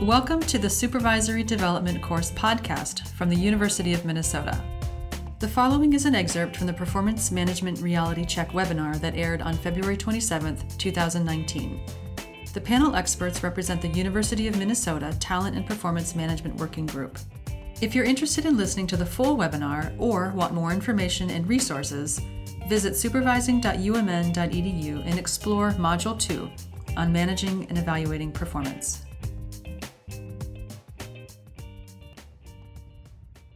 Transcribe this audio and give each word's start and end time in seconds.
Welcome 0.00 0.40
to 0.40 0.58
the 0.58 0.68
Supervisory 0.68 1.42
Development 1.42 2.02
Course 2.02 2.30
podcast 2.32 3.08
from 3.12 3.30
the 3.30 3.36
University 3.36 3.94
of 3.94 4.04
Minnesota. 4.04 4.62
The 5.38 5.48
following 5.48 5.94
is 5.94 6.04
an 6.04 6.14
excerpt 6.14 6.54
from 6.54 6.66
the 6.66 6.74
Performance 6.74 7.32
Management 7.32 7.80
Reality 7.80 8.26
Check 8.26 8.50
webinar 8.50 9.00
that 9.00 9.16
aired 9.16 9.40
on 9.40 9.54
February 9.54 9.96
27, 9.96 10.58
2019. 10.76 11.80
The 12.52 12.60
panel 12.60 12.94
experts 12.94 13.42
represent 13.42 13.80
the 13.80 13.88
University 13.88 14.48
of 14.48 14.58
Minnesota 14.58 15.16
Talent 15.18 15.56
and 15.56 15.66
Performance 15.66 16.14
Management 16.14 16.56
Working 16.56 16.84
Group. 16.84 17.18
If 17.80 17.94
you're 17.94 18.04
interested 18.04 18.44
in 18.44 18.58
listening 18.58 18.86
to 18.88 18.98
the 18.98 19.06
full 19.06 19.38
webinar 19.38 19.94
or 19.98 20.28
want 20.32 20.52
more 20.52 20.72
information 20.72 21.30
and 21.30 21.48
resources, 21.48 22.20
visit 22.68 22.96
supervising.umn.edu 22.96 25.06
and 25.06 25.18
explore 25.18 25.70
Module 25.70 26.20
2 26.20 26.50
on 26.98 27.10
managing 27.10 27.64
and 27.70 27.78
evaluating 27.78 28.30
performance. 28.30 29.05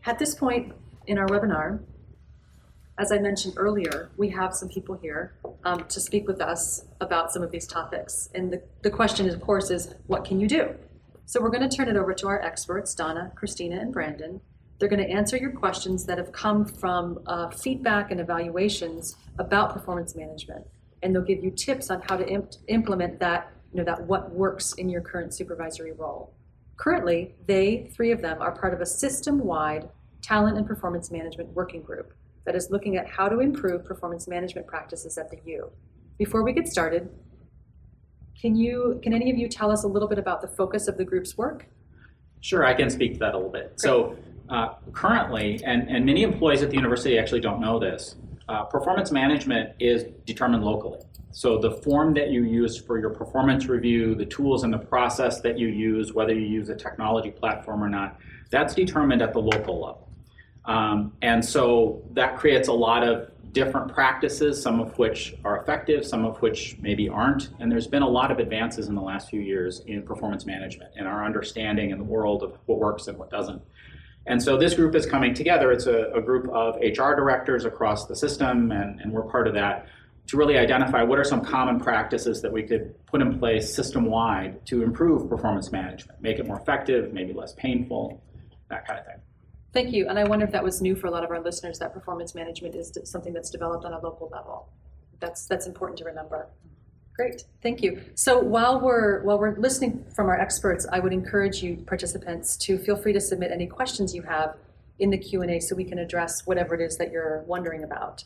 At 0.07 0.19
this 0.19 0.35
point 0.35 0.73
in 1.07 1.19
our 1.19 1.27
webinar, 1.27 1.81
as 2.99 3.13
I 3.13 3.19
mentioned 3.19 3.55
earlier, 3.57 4.11
we 4.17 4.31
have 4.31 4.55
some 4.55 4.69
people 4.69 4.95
here 4.95 5.35
um, 5.65 5.85
to 5.89 6.01
speak 6.01 6.27
with 6.27 6.41
us 6.41 6.85
about 7.01 7.33
some 7.33 7.43
of 7.43 7.51
these 7.51 7.67
topics. 7.67 8.31
And 8.35 8.53
the, 8.53 8.63
the 8.83 8.91
question, 8.91 9.29
of 9.29 9.41
course, 9.41 9.71
is 9.71 9.95
what 10.07 10.25
can 10.25 10.41
you 10.41 10.49
do? 10.49 10.75
So 11.27 11.41
we're 11.41 11.51
going 11.51 11.69
to 11.69 11.77
turn 11.77 11.89
it 11.89 11.97
over 11.97 12.15
to 12.15 12.29
our 12.29 12.41
experts, 12.43 12.95
Donna, 12.95 13.31
Christina, 13.35 13.79
and 13.79 13.93
Brandon. 13.93 14.41
They're 14.79 14.89
going 14.89 15.07
to 15.07 15.11
answer 15.11 15.37
your 15.37 15.53
questions 15.53 16.07
that 16.07 16.17
have 16.17 16.33
come 16.33 16.65
from 16.65 17.21
uh, 17.27 17.51
feedback 17.51 18.11
and 18.11 18.21
evaluations 18.21 19.17
about 19.39 19.75
performance 19.75 20.17
management. 20.17 20.67
And 21.03 21.15
they'll 21.15 21.23
give 21.23 21.45
you 21.45 21.51
tips 21.51 21.91
on 21.91 22.01
how 22.09 22.17
to 22.17 22.27
imp- 22.27 22.55
implement 22.69 23.21
that, 23.21 23.53
you 23.73 23.79
know, 23.79 23.85
that 23.85 24.03
what 24.05 24.33
works 24.33 24.73
in 24.75 24.89
your 24.89 25.03
current 25.03 25.35
supervisory 25.35 25.93
role. 25.93 26.35
Currently, 26.81 27.35
they, 27.47 27.91
three 27.95 28.11
of 28.11 28.23
them, 28.23 28.41
are 28.41 28.53
part 28.53 28.73
of 28.73 28.81
a 28.81 28.87
system 28.87 29.45
wide 29.45 29.91
talent 30.23 30.57
and 30.57 30.67
performance 30.67 31.11
management 31.11 31.51
working 31.51 31.83
group 31.83 32.15
that 32.47 32.57
is 32.57 32.71
looking 32.71 32.97
at 32.97 33.07
how 33.07 33.29
to 33.29 33.41
improve 33.41 33.85
performance 33.85 34.27
management 34.27 34.67
practices 34.67 35.19
at 35.19 35.31
the 35.31 35.37
U. 35.45 35.71
Before 36.17 36.43
we 36.43 36.55
get 36.55 36.67
started, 36.67 37.11
can 38.41 38.57
you 38.57 38.99
can 39.03 39.13
any 39.13 39.31
of 39.31 39.37
you 39.37 39.47
tell 39.47 39.71
us 39.71 39.85
a 39.85 39.87
little 39.87 40.09
bit 40.09 40.19
about 40.19 40.41
the 40.41 40.49
focus 40.49 40.89
of 40.89 40.97
the 40.97 41.05
group's 41.05 41.37
work? 41.37 41.67
Sure, 42.41 42.65
I 42.65 42.73
can 42.73 42.89
speak 42.89 43.13
to 43.13 43.19
that 43.19 43.35
a 43.35 43.37
little 43.37 43.53
bit. 43.53 43.67
Great. 43.67 43.81
So 43.81 44.17
uh, 44.49 44.77
currently, 44.95 45.61
and, 45.63 45.87
and 45.91 46.07
many 46.07 46.23
employees 46.23 46.63
at 46.63 46.71
the 46.71 46.77
university 46.77 47.19
actually 47.19 47.41
don't 47.41 47.61
know 47.61 47.79
this, 47.79 48.17
uh, 48.49 48.65
performance 48.65 49.13
management 49.13 49.75
is 49.79 50.05
determined 50.25 50.65
locally. 50.65 51.01
So 51.33 51.59
the 51.59 51.71
form 51.71 52.15
that 52.15 52.31
you 52.31 52.45
use 52.45 52.77
for 52.77 52.99
your 52.99 53.11
performance 53.11 53.67
review, 53.67 54.15
the 54.15 54.27
tools 54.27 54.65
and 54.65 54.73
the 54.73 54.79
process 54.79 55.41
that 55.43 55.59
you 55.59 55.69
use, 55.69 56.13
whether 56.13 56.35
you 56.35 56.47
use 56.47 56.69
a 56.69 56.77
technology 56.77 57.31
platform 57.31 57.83
or 57.85 57.89
not, 57.89 58.19
that's 58.51 58.75
determined 58.75 59.23
at 59.23 59.33
the 59.33 59.39
local 59.39 59.81
level. 59.81 60.09
Um, 60.65 61.13
and 61.23 61.45
so 61.45 62.03
that 62.13 62.37
creates 62.37 62.69
a 62.69 62.73
lot 62.73 63.07
of 63.07 63.31
different 63.53 63.93
practices, 63.93 64.61
some 64.61 64.81
of 64.81 64.97
which 64.99 65.35
are 65.45 65.61
effective, 65.61 66.07
some 66.07 66.25
of 66.25 66.41
which 66.43 66.77
maybe 66.81 67.09
aren't. 67.09 67.51
And 67.59 67.71
there's 67.71 67.87
been 67.87 68.03
a 68.03 68.09
lot 68.09 68.31
of 68.31 68.39
advances 68.39 68.89
in 68.89 68.95
the 68.95 69.01
last 69.01 69.29
few 69.31 69.41
years 69.41 69.81
in 69.87 70.03
performance 70.03 70.47
management 70.47 70.93
and 70.97 71.09
our 71.09 71.25
understanding 71.25 71.91
in 71.91 71.99
the 71.99 72.05
world 72.05 72.43
of 72.43 72.57
what 72.67 72.79
works 72.79 73.09
and 73.09 73.19
what 73.19 73.31
doesn't. 73.31 73.63
And 74.27 74.41
so 74.41 74.57
this 74.57 74.75
group 74.75 74.95
is 74.95 75.07
coming 75.07 75.35
together. 75.35 75.73
It's 75.73 75.87
a, 75.87 76.11
a 76.15 76.21
group 76.21 76.49
of 76.53 76.77
HR 76.77 77.15
directors 77.15 77.65
across 77.65 78.07
the 78.07 78.15
system, 78.15 78.71
and, 78.71 79.01
and 79.01 79.13
we're 79.13 79.23
part 79.23 79.49
of 79.49 79.55
that 79.55 79.87
to 80.31 80.37
really 80.37 80.57
identify 80.57 81.03
what 81.03 81.19
are 81.19 81.25
some 81.25 81.45
common 81.45 81.81
practices 81.81 82.41
that 82.41 82.53
we 82.53 82.63
could 82.63 82.95
put 83.07 83.21
in 83.21 83.37
place 83.37 83.75
system 83.75 84.05
wide 84.05 84.65
to 84.65 84.85
improve 84.85 85.29
performance 85.29 85.73
management, 85.73 86.23
make 86.23 86.39
it 86.39 86.47
more 86.47 86.57
effective, 86.57 87.13
maybe 87.13 87.33
less 87.33 87.53
painful, 87.55 88.23
that 88.69 88.87
kind 88.87 89.01
of 89.01 89.07
thing. 89.07 89.17
Thank 89.73 89.93
you. 89.93 90.09
And 90.09 90.21
I 90.21 90.23
wonder 90.23 90.45
if 90.45 90.53
that 90.53 90.63
was 90.63 90.81
new 90.81 90.95
for 90.95 91.09
a 91.09 91.11
lot 91.11 91.25
of 91.25 91.33
our 91.33 91.41
listeners 91.41 91.81
that 91.81 91.93
performance 91.93 92.37
management 92.37 92.77
is 92.77 92.97
something 93.03 93.33
that's 93.33 93.51
developed 93.51 93.85
on 93.85 93.93
a 93.93 93.99
local 93.99 94.31
level. 94.33 94.69
That's 95.19 95.47
that's 95.47 95.67
important 95.67 95.99
to 95.99 96.05
remember. 96.05 96.49
Great, 97.17 97.43
thank 97.61 97.83
you. 97.83 98.01
So 98.15 98.39
while 98.39 98.81
we're 98.81 99.25
while 99.25 99.39
we're 99.39 99.57
listening 99.57 100.05
from 100.15 100.29
our 100.29 100.41
experts, 100.41 100.87
I 100.93 101.01
would 101.01 101.13
encourage 101.13 101.61
you 101.61 101.77
participants 101.89 102.57
to 102.59 102.79
feel 102.79 102.97
free 102.97 103.13
to 103.15 103.21
submit 103.21 103.51
any 103.51 103.67
questions 103.67 104.15
you 104.15 104.23
have 104.23 104.55
in 105.01 105.11
the 105.11 105.19
Q&A 105.19 105.59
so 105.59 105.75
we 105.75 105.85
can 105.85 105.99
address 105.99 106.47
whatever 106.47 106.77
it 106.77 106.81
is 106.81 106.99
that 106.99 107.11
you're 107.11 107.43
wondering 107.49 107.83
about. 107.83 108.23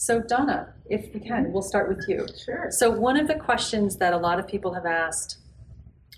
So 0.00 0.20
Donna, 0.20 0.72
if 0.88 1.12
we 1.12 1.18
can, 1.18 1.52
we'll 1.52 1.60
start 1.60 1.88
with 1.88 2.04
you. 2.06 2.24
Sure. 2.44 2.68
So 2.70 2.88
one 2.88 3.16
of 3.16 3.26
the 3.26 3.34
questions 3.34 3.96
that 3.96 4.12
a 4.12 4.16
lot 4.16 4.38
of 4.38 4.46
people 4.46 4.72
have 4.72 4.86
asked 4.86 5.38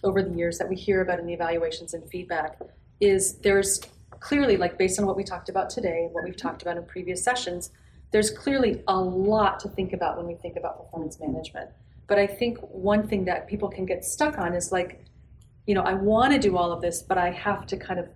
over 0.04 0.22
the 0.22 0.36
years 0.36 0.58
that 0.58 0.68
we 0.68 0.76
hear 0.76 1.00
about 1.00 1.18
in 1.18 1.24
the 1.24 1.32
evaluations 1.32 1.94
and 1.94 2.06
feedback 2.10 2.58
is 3.00 3.38
there's 3.38 3.80
clearly, 4.20 4.58
like 4.58 4.76
based 4.76 5.00
on 5.00 5.06
what 5.06 5.16
we 5.16 5.24
talked 5.24 5.48
about 5.48 5.70
today, 5.70 6.10
what 6.12 6.24
we've 6.24 6.36
talked 6.36 6.60
about 6.60 6.76
in 6.76 6.84
previous 6.84 7.24
sessions, 7.24 7.70
there's 8.10 8.30
clearly 8.30 8.82
a 8.86 9.00
lot 9.00 9.58
to 9.60 9.68
think 9.70 9.94
about 9.94 10.18
when 10.18 10.26
we 10.26 10.34
think 10.34 10.58
about 10.58 10.84
performance 10.84 11.18
management. 11.18 11.70
But 12.06 12.18
I 12.18 12.26
think 12.26 12.58
one 12.58 13.08
thing 13.08 13.24
that 13.24 13.48
people 13.48 13.70
can 13.70 13.86
get 13.86 14.04
stuck 14.04 14.36
on 14.36 14.52
is 14.52 14.72
like, 14.72 15.06
you 15.66 15.74
know, 15.74 15.82
I 15.82 15.94
want 15.94 16.34
to 16.34 16.38
do 16.38 16.58
all 16.58 16.70
of 16.70 16.82
this, 16.82 17.00
but 17.00 17.16
I 17.16 17.30
have 17.30 17.64
to 17.68 17.78
kind 17.78 17.98
of 17.98 18.10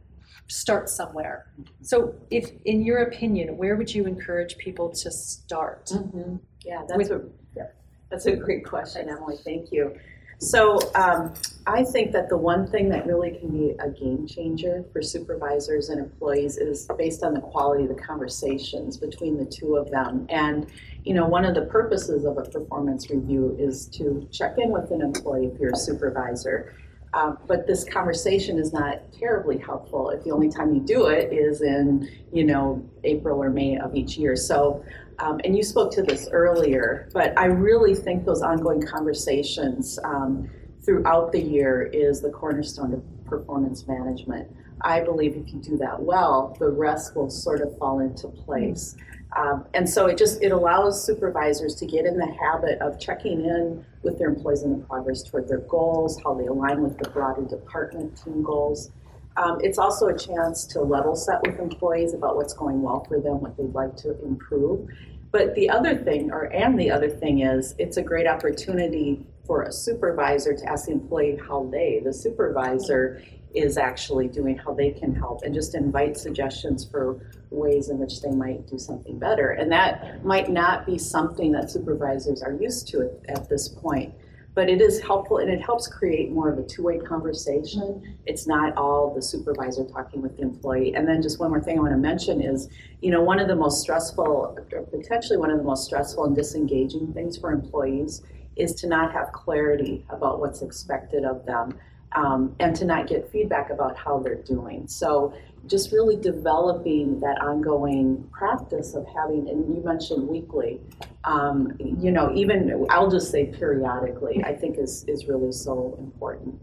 start 0.47 0.89
somewhere. 0.89 1.47
So, 1.83 2.15
if 2.31 2.51
in 2.65 2.85
your 2.85 3.03
opinion, 3.03 3.57
where 3.57 3.77
would 3.77 3.95
you 3.95 4.07
encourage 4.07 4.57
people 4.59 4.91
to 4.91 5.11
start? 5.11 5.87
Mm-hmm. 5.87 6.37
Yeah, 6.65 6.83
that's 6.89 6.99
with, 6.99 7.11
a 7.11 7.29
yeah, 7.57 7.67
that's 8.11 8.27
a 8.27 8.37
great 8.37 8.65
question, 8.65 9.09
Emily. 9.09 9.37
Thank 9.45 9.73
you. 9.73 9.97
So 10.39 10.79
um, 10.95 11.33
I 11.67 11.85
think 11.85 12.13
that 12.13 12.29
the 12.29 12.37
one 12.37 12.67
thing 12.67 12.89
that 12.91 13.07
really 13.07 13.31
can 13.31 13.51
be 13.51 13.75
a 13.79 13.89
game 13.89 14.27
changer 14.27 14.85
for 14.93 15.01
supervisors 15.01 15.89
and 15.89 16.01
employees 16.01 16.59
is 16.59 16.89
based 16.99 17.23
on 17.23 17.35
the 17.35 17.41
quality 17.41 17.85
of 17.85 17.89
the 17.89 18.03
conversations 18.03 18.97
between 18.97 19.39
the 19.39 19.47
two 19.47 19.77
of 19.77 19.91
them. 19.91 20.27
And 20.29 20.67
you 21.05 21.15
know, 21.15 21.27
one 21.27 21.45
of 21.45 21.55
the 21.55 21.63
purposes 21.63 22.25
of 22.25 22.39
a 22.39 22.43
performance 22.43 23.11
review 23.11 23.57
is 23.59 23.87
to 23.89 24.29
check 24.33 24.57
in 24.59 24.71
with 24.71 24.91
an 24.91 25.03
employee 25.03 25.47
if 25.47 25.59
you're 25.61 25.73
a 25.73 25.77
supervisor. 25.77 26.75
Uh, 27.15 27.37
but 27.47 27.67
this 27.67 27.85
conversation 27.85 28.59
is 28.59 28.73
not 28.73 29.01
terribly 29.13 29.57
helpful 29.57 30.11
if 30.11 30.25
the 30.25 30.31
only 30.33 30.51
time 30.51 30.75
you 30.75 30.81
do 30.81 31.07
it 31.07 31.33
is 31.33 31.63
in, 31.63 32.11
you 32.33 32.43
know, 32.45 32.85
April 33.05 33.41
or 33.41 33.51
May 33.51 33.79
of 33.79 33.95
each 33.95 34.17
year. 34.17 34.35
So 34.35 34.85
um, 35.19 35.41
and 35.45 35.57
you 35.57 35.63
spoke 35.63 35.93
to 35.93 36.03
this 36.03 36.29
earlier, 36.33 37.09
but 37.13 37.39
I 37.39 37.47
really 37.47 37.95
think 37.95 38.25
those 38.25 38.43
ongoing 38.43 38.83
conversations 38.83 39.99
um, 40.05 40.51
throughout 40.83 41.33
the 41.33 41.41
year 41.41 41.83
is 41.83 42.21
the 42.21 42.31
cornerstone 42.31 42.93
of 42.93 43.25
performance 43.25 43.87
management. 43.87 44.49
I 44.81 45.01
believe 45.01 45.37
if 45.37 45.53
you 45.53 45.61
do 45.61 45.77
that 45.79 46.03
well, 46.03 46.57
the 46.59 46.69
rest 46.69 47.17
will 47.17 47.31
sort 47.31 47.61
of 47.61 47.77
fall 47.79 48.01
into 48.01 48.29
place. 48.29 48.97
Um, 49.37 49.67
and 49.75 49.89
so 49.89 50.07
it 50.07 50.17
just 50.17 50.43
it 50.43 50.53
allows 50.53 51.05
supervisors 51.05 51.75
to 51.77 51.87
get 51.87 52.07
in 52.07 52.17
the 52.17 52.27
habit 52.41 52.81
of 52.81 53.01
checking 53.01 53.45
in 53.45 53.85
with 54.03 54.19
their 54.19 54.29
employees 54.29 54.63
in 54.63 54.79
the 54.79 54.85
progress 54.87 55.23
toward 55.23 55.49
their 55.49 55.59
goals, 55.59 56.21
how 56.23 56.35
they 56.35 56.47
align 56.47 56.83
with 56.83 56.99
the 56.99 57.09
broader 57.11 57.43
department 57.43 58.17
team 58.23 58.43
goals. 58.43 58.91
Um, 59.37 59.59
it's 59.61 59.79
also 59.79 60.07
a 60.07 60.17
chance 60.17 60.65
to 60.69 60.81
level 60.81 61.17
set 61.17 61.45
with 61.45 61.59
employees 61.59 62.15
about 62.15 62.37
what's 62.37 62.55
going 62.55 62.83
well 62.83 63.05
for 63.05 63.19
them, 63.19 63.41
what 63.41 63.57
they'd 63.57 63.75
like 63.75 63.97
to 63.97 64.17
improve. 64.25 64.89
But 65.33 65.57
the 65.57 65.69
other 65.69 65.97
thing, 65.97 66.31
or 66.31 66.45
and 66.53 66.79
the 66.79 66.93
other 66.93 67.11
thing 67.11 67.41
is, 67.41 67.75
it's 67.79 67.97
a 67.97 68.03
great 68.03 68.29
opportunity 68.29 69.27
for 69.47 69.63
a 69.63 69.73
supervisor 69.73 70.55
to 70.55 70.65
ask 70.65 70.87
the 70.87 70.93
employee 70.93 71.39
how 71.49 71.69
they, 71.71 72.01
the 72.05 72.13
supervisor, 72.13 73.23
is 73.55 73.79
actually 73.79 74.27
doing, 74.27 74.57
how 74.59 74.75
they 74.75 74.91
can 74.91 75.15
help, 75.15 75.43
and 75.43 75.55
just 75.55 75.75
invite 75.75 76.17
suggestions 76.17 76.85
for 76.85 77.31
ways 77.51 77.89
in 77.89 77.99
which 77.99 78.21
they 78.21 78.31
might 78.31 78.67
do 78.67 78.79
something 78.79 79.19
better. 79.19 79.51
And 79.51 79.71
that 79.71 80.25
might 80.25 80.51
not 80.51 80.87
be 80.87 80.99
something 80.99 81.53
that 81.53 81.71
supervisors 81.71 82.43
are 82.43 82.53
used 82.53 82.89
to 82.89 83.03
at, 83.29 83.39
at 83.39 83.49
this 83.49 83.69
point 83.69 84.15
but 84.55 84.71
it 84.71 84.81
is 84.81 85.01
helpful 85.01 85.39
and 85.39 85.51
it 85.51 85.61
helps 85.61 85.89
create 85.89 86.31
more 86.31 86.49
of 86.49 86.59
a 86.59 86.63
two-way 86.63 86.99
conversation 86.99 88.17
it's 88.27 88.47
not 88.47 88.77
all 88.77 89.13
the 89.15 89.23
supervisor 89.23 89.85
talking 89.85 90.23
with 90.23 90.37
the 90.37 90.43
employee 90.43 90.95
and 90.95 91.07
then 91.07 91.21
just 91.21 91.39
one 91.41 91.51
more 91.51 91.61
thing 91.61 91.79
i 91.79 91.81
want 91.81 91.93
to 91.93 91.99
mention 91.99 92.41
is 92.41 92.69
you 93.01 93.11
know 93.11 93.23
one 93.23 93.39
of 93.39 93.49
the 93.49 93.57
most 93.57 93.81
stressful 93.81 94.57
potentially 94.91 95.37
one 95.37 95.51
of 95.51 95.59
the 95.59 95.65
most 95.65 95.85
stressful 95.85 96.25
and 96.25 96.37
disengaging 96.37 97.13
things 97.13 97.37
for 97.37 97.53
employees 97.53 98.23
is 98.57 98.75
to 98.75 98.87
not 98.87 99.13
have 99.13 99.33
clarity 99.33 100.05
about 100.11 100.41
what's 100.41 100.63
expected 100.63 101.25
of 101.25 101.45
them 101.47 101.79
um, 102.17 102.55
and 102.61 102.77
to 102.77 102.85
not 102.85 103.07
get 103.07 103.31
feedback 103.31 103.71
about 103.71 103.97
how 103.97 104.19
they're 104.19 104.43
doing 104.43 104.87
so 104.87 105.35
just 105.67 105.93
really 105.93 106.17
developing 106.17 107.21
that 107.21 107.41
ongoing 107.41 108.29
practice 108.33 108.95
of 108.95 109.07
having, 109.07 109.49
and 109.49 109.75
you 109.75 109.83
mentioned 109.83 110.29
weekly, 110.29 110.81
um, 111.25 111.73
you 111.79 112.11
know, 112.11 112.33
even 112.35 112.87
I'll 112.91 113.11
just 113.11 113.31
say 113.31 113.47
periodically, 113.47 114.43
I 114.45 114.55
think 114.55 114.79
is, 114.79 115.05
is 115.09 115.27
really 115.27 115.53
so 115.53 115.97
important. 115.99 116.61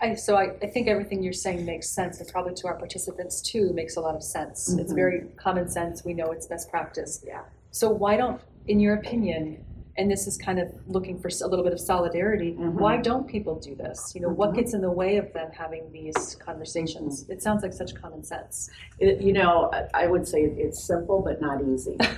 I, 0.00 0.14
so 0.14 0.36
I, 0.36 0.56
I 0.62 0.66
think 0.66 0.88
everything 0.88 1.22
you're 1.22 1.32
saying 1.32 1.64
makes 1.64 1.88
sense, 1.88 2.20
and 2.20 2.28
probably 2.28 2.54
to 2.54 2.66
our 2.66 2.76
participants 2.76 3.40
too 3.40 3.72
makes 3.72 3.96
a 3.96 4.00
lot 4.00 4.14
of 4.14 4.22
sense. 4.22 4.70
Mm-hmm. 4.70 4.80
It's 4.80 4.92
very 4.92 5.22
common 5.36 5.68
sense. 5.68 6.04
We 6.04 6.12
know 6.12 6.32
it's 6.32 6.46
best 6.46 6.70
practice. 6.70 7.24
Yeah. 7.26 7.42
So 7.70 7.88
why 7.90 8.16
don't, 8.16 8.40
in 8.66 8.80
your 8.80 8.94
opinion, 8.94 9.64
and 9.96 10.10
this 10.10 10.26
is 10.26 10.36
kind 10.38 10.58
of 10.58 10.68
looking 10.86 11.18
for 11.18 11.28
a 11.28 11.46
little 11.46 11.64
bit 11.64 11.72
of 11.72 11.80
solidarity, 11.80 12.54
Mhm. 12.58 12.74
why 12.74 12.96
don't 12.96 13.26
people 13.26 13.56
do 13.56 13.74
this? 13.74 14.14
You 14.14 14.22
know, 14.22 14.28
what 14.30 14.50
Mhm. 14.52 14.54
gets 14.56 14.74
in 14.74 14.80
the 14.80 14.90
way 14.90 15.16
of 15.18 15.32
them 15.32 15.50
having 15.52 15.90
these 15.92 16.34
conversations? 16.36 17.28
It 17.28 17.42
sounds 17.42 17.62
like 17.62 17.72
such 17.72 17.94
common 17.94 18.22
sense. 18.24 18.70
It, 18.98 19.20
you 19.20 19.32
know, 19.34 19.70
I- 19.94 20.06
would 20.06 20.26
say 20.26 20.42
it's 20.44 20.82
simple 20.82 21.20
but 21.20 21.40
not 21.40 21.62
easy. 21.64 21.96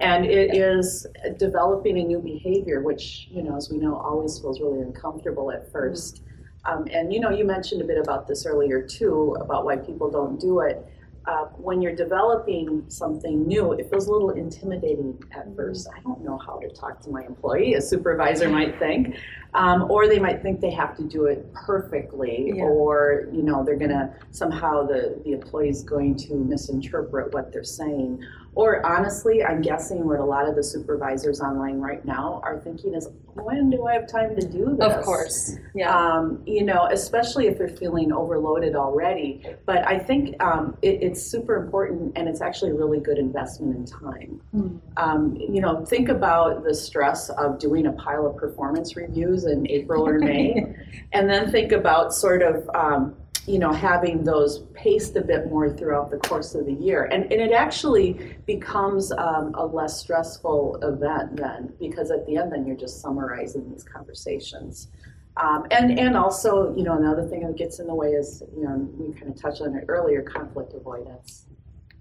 And 0.00 0.24
it 0.24 0.54
is 0.54 1.04
developing 1.36 1.98
a 1.98 2.04
new 2.04 2.20
behavior, 2.20 2.80
which, 2.82 3.26
you 3.30 3.42
know, 3.42 3.56
as 3.56 3.70
we 3.70 3.78
know, 3.78 3.96
always 3.96 4.38
feels 4.38 4.60
really 4.60 4.80
uncomfortable 4.80 5.50
at 5.50 5.70
first. 5.72 6.22
Um, 6.64 6.86
and, 6.92 7.12
you 7.12 7.18
know, 7.20 7.30
you 7.30 7.44
mentioned 7.44 7.80
a 7.82 7.84
bit 7.84 7.98
about 7.98 8.26
this 8.28 8.46
earlier 8.46 8.80
too, 8.82 9.36
about 9.40 9.64
why 9.64 9.76
people 9.76 10.10
don't 10.10 10.38
do 10.38 10.60
it. 10.60 10.86
Uh, 11.26 11.44
when 11.56 11.80
you're 11.80 11.94
developing 11.96 12.84
something 12.88 13.46
new, 13.46 13.72
it 13.72 13.88
feels 13.88 14.08
a 14.08 14.12
little 14.12 14.30
intimidating 14.30 15.18
at 15.32 15.46
first. 15.56 15.88
I 15.96 16.00
don't 16.00 16.22
know 16.22 16.36
how 16.36 16.58
to 16.58 16.68
talk 16.68 17.00
to 17.02 17.10
my 17.10 17.22
employee, 17.24 17.74
a 17.74 17.80
supervisor 17.80 18.48
might 18.50 18.78
think. 18.78 19.16
Um, 19.54 19.90
or 19.90 20.06
they 20.06 20.18
might 20.18 20.42
think 20.42 20.60
they 20.60 20.72
have 20.72 20.94
to 20.96 21.04
do 21.04 21.24
it 21.26 21.50
perfectly, 21.54 22.52
Yeah. 22.56 22.64
or, 22.64 23.28
you 23.32 23.42
know, 23.42 23.64
they're 23.64 23.76
gonna, 23.78 24.14
somehow 24.32 24.84
the, 24.86 25.18
the 25.24 25.32
employee 25.32 25.70
is 25.70 25.82
going 25.82 26.16
to 26.16 26.34
misinterpret 26.34 27.32
what 27.32 27.52
they're 27.52 27.64
saying. 27.64 28.22
Or 28.54 28.84
honestly, 28.86 29.42
I'm 29.42 29.60
guessing 29.60 30.06
what 30.06 30.20
a 30.20 30.24
lot 30.24 30.48
of 30.48 30.54
the 30.54 30.62
supervisors 30.62 31.40
online 31.40 31.80
right 31.80 32.04
now 32.04 32.40
are 32.44 32.58
thinking 32.60 32.94
is, 32.94 33.08
when 33.34 33.68
do 33.70 33.86
I 33.86 33.94
have 33.94 34.06
time 34.06 34.36
to 34.36 34.46
do 34.46 34.76
this? 34.78 34.92
Of 34.92 35.04
course, 35.04 35.56
yeah. 35.74 35.94
Um, 35.94 36.40
you 36.46 36.62
know, 36.62 36.86
especially 36.90 37.48
if 37.48 37.58
they're 37.58 37.68
feeling 37.68 38.12
overloaded 38.12 38.76
already. 38.76 39.44
But 39.66 39.86
I 39.88 39.98
think 39.98 40.40
um, 40.40 40.76
it, 40.82 41.02
it's 41.02 41.20
super 41.20 41.56
important 41.56 42.12
and 42.16 42.28
it's 42.28 42.40
actually 42.40 42.70
a 42.70 42.74
really 42.74 43.00
good 43.00 43.18
investment 43.18 43.76
in 43.76 43.86
time. 43.86 44.40
Hmm. 44.52 44.76
Um, 44.96 45.36
you 45.36 45.60
know, 45.60 45.84
think 45.84 46.08
about 46.08 46.62
the 46.62 46.74
stress 46.74 47.30
of 47.30 47.58
doing 47.58 47.86
a 47.86 47.92
pile 47.92 48.26
of 48.26 48.36
performance 48.36 48.94
reviews 48.94 49.44
in 49.44 49.68
April 49.68 50.06
or 50.06 50.18
May, 50.20 50.64
and 51.12 51.28
then 51.28 51.50
think 51.50 51.72
about 51.72 52.14
sort 52.14 52.42
of, 52.42 52.70
um, 52.74 53.16
you 53.46 53.58
know, 53.58 53.72
having 53.72 54.24
those 54.24 54.60
paced 54.72 55.16
a 55.16 55.20
bit 55.20 55.48
more 55.48 55.68
throughout 55.70 56.10
the 56.10 56.16
course 56.16 56.54
of 56.54 56.64
the 56.66 56.72
year. 56.72 57.04
And, 57.04 57.24
and 57.24 57.40
it 57.40 57.52
actually 57.52 58.36
becomes 58.46 59.12
um, 59.12 59.54
a 59.54 59.66
less 59.66 60.00
stressful 60.00 60.78
event 60.82 61.36
then, 61.36 61.72
because 61.78 62.10
at 62.10 62.26
the 62.26 62.36
end, 62.36 62.52
then 62.52 62.66
you're 62.66 62.76
just 62.76 63.00
summarizing 63.00 63.70
these 63.70 63.84
conversations. 63.84 64.88
Um, 65.36 65.66
and, 65.70 65.98
and 65.98 66.16
also, 66.16 66.74
you 66.76 66.84
know, 66.84 66.96
another 66.96 67.26
thing 67.28 67.46
that 67.46 67.56
gets 67.56 67.80
in 67.80 67.86
the 67.86 67.94
way 67.94 68.12
is, 68.12 68.42
you 68.56 68.64
know, 68.64 68.88
we 68.96 69.12
kind 69.14 69.30
of 69.30 69.40
touched 69.40 69.60
on 69.62 69.74
it 69.74 69.84
earlier, 69.88 70.22
conflict 70.22 70.72
avoidance. 70.74 71.46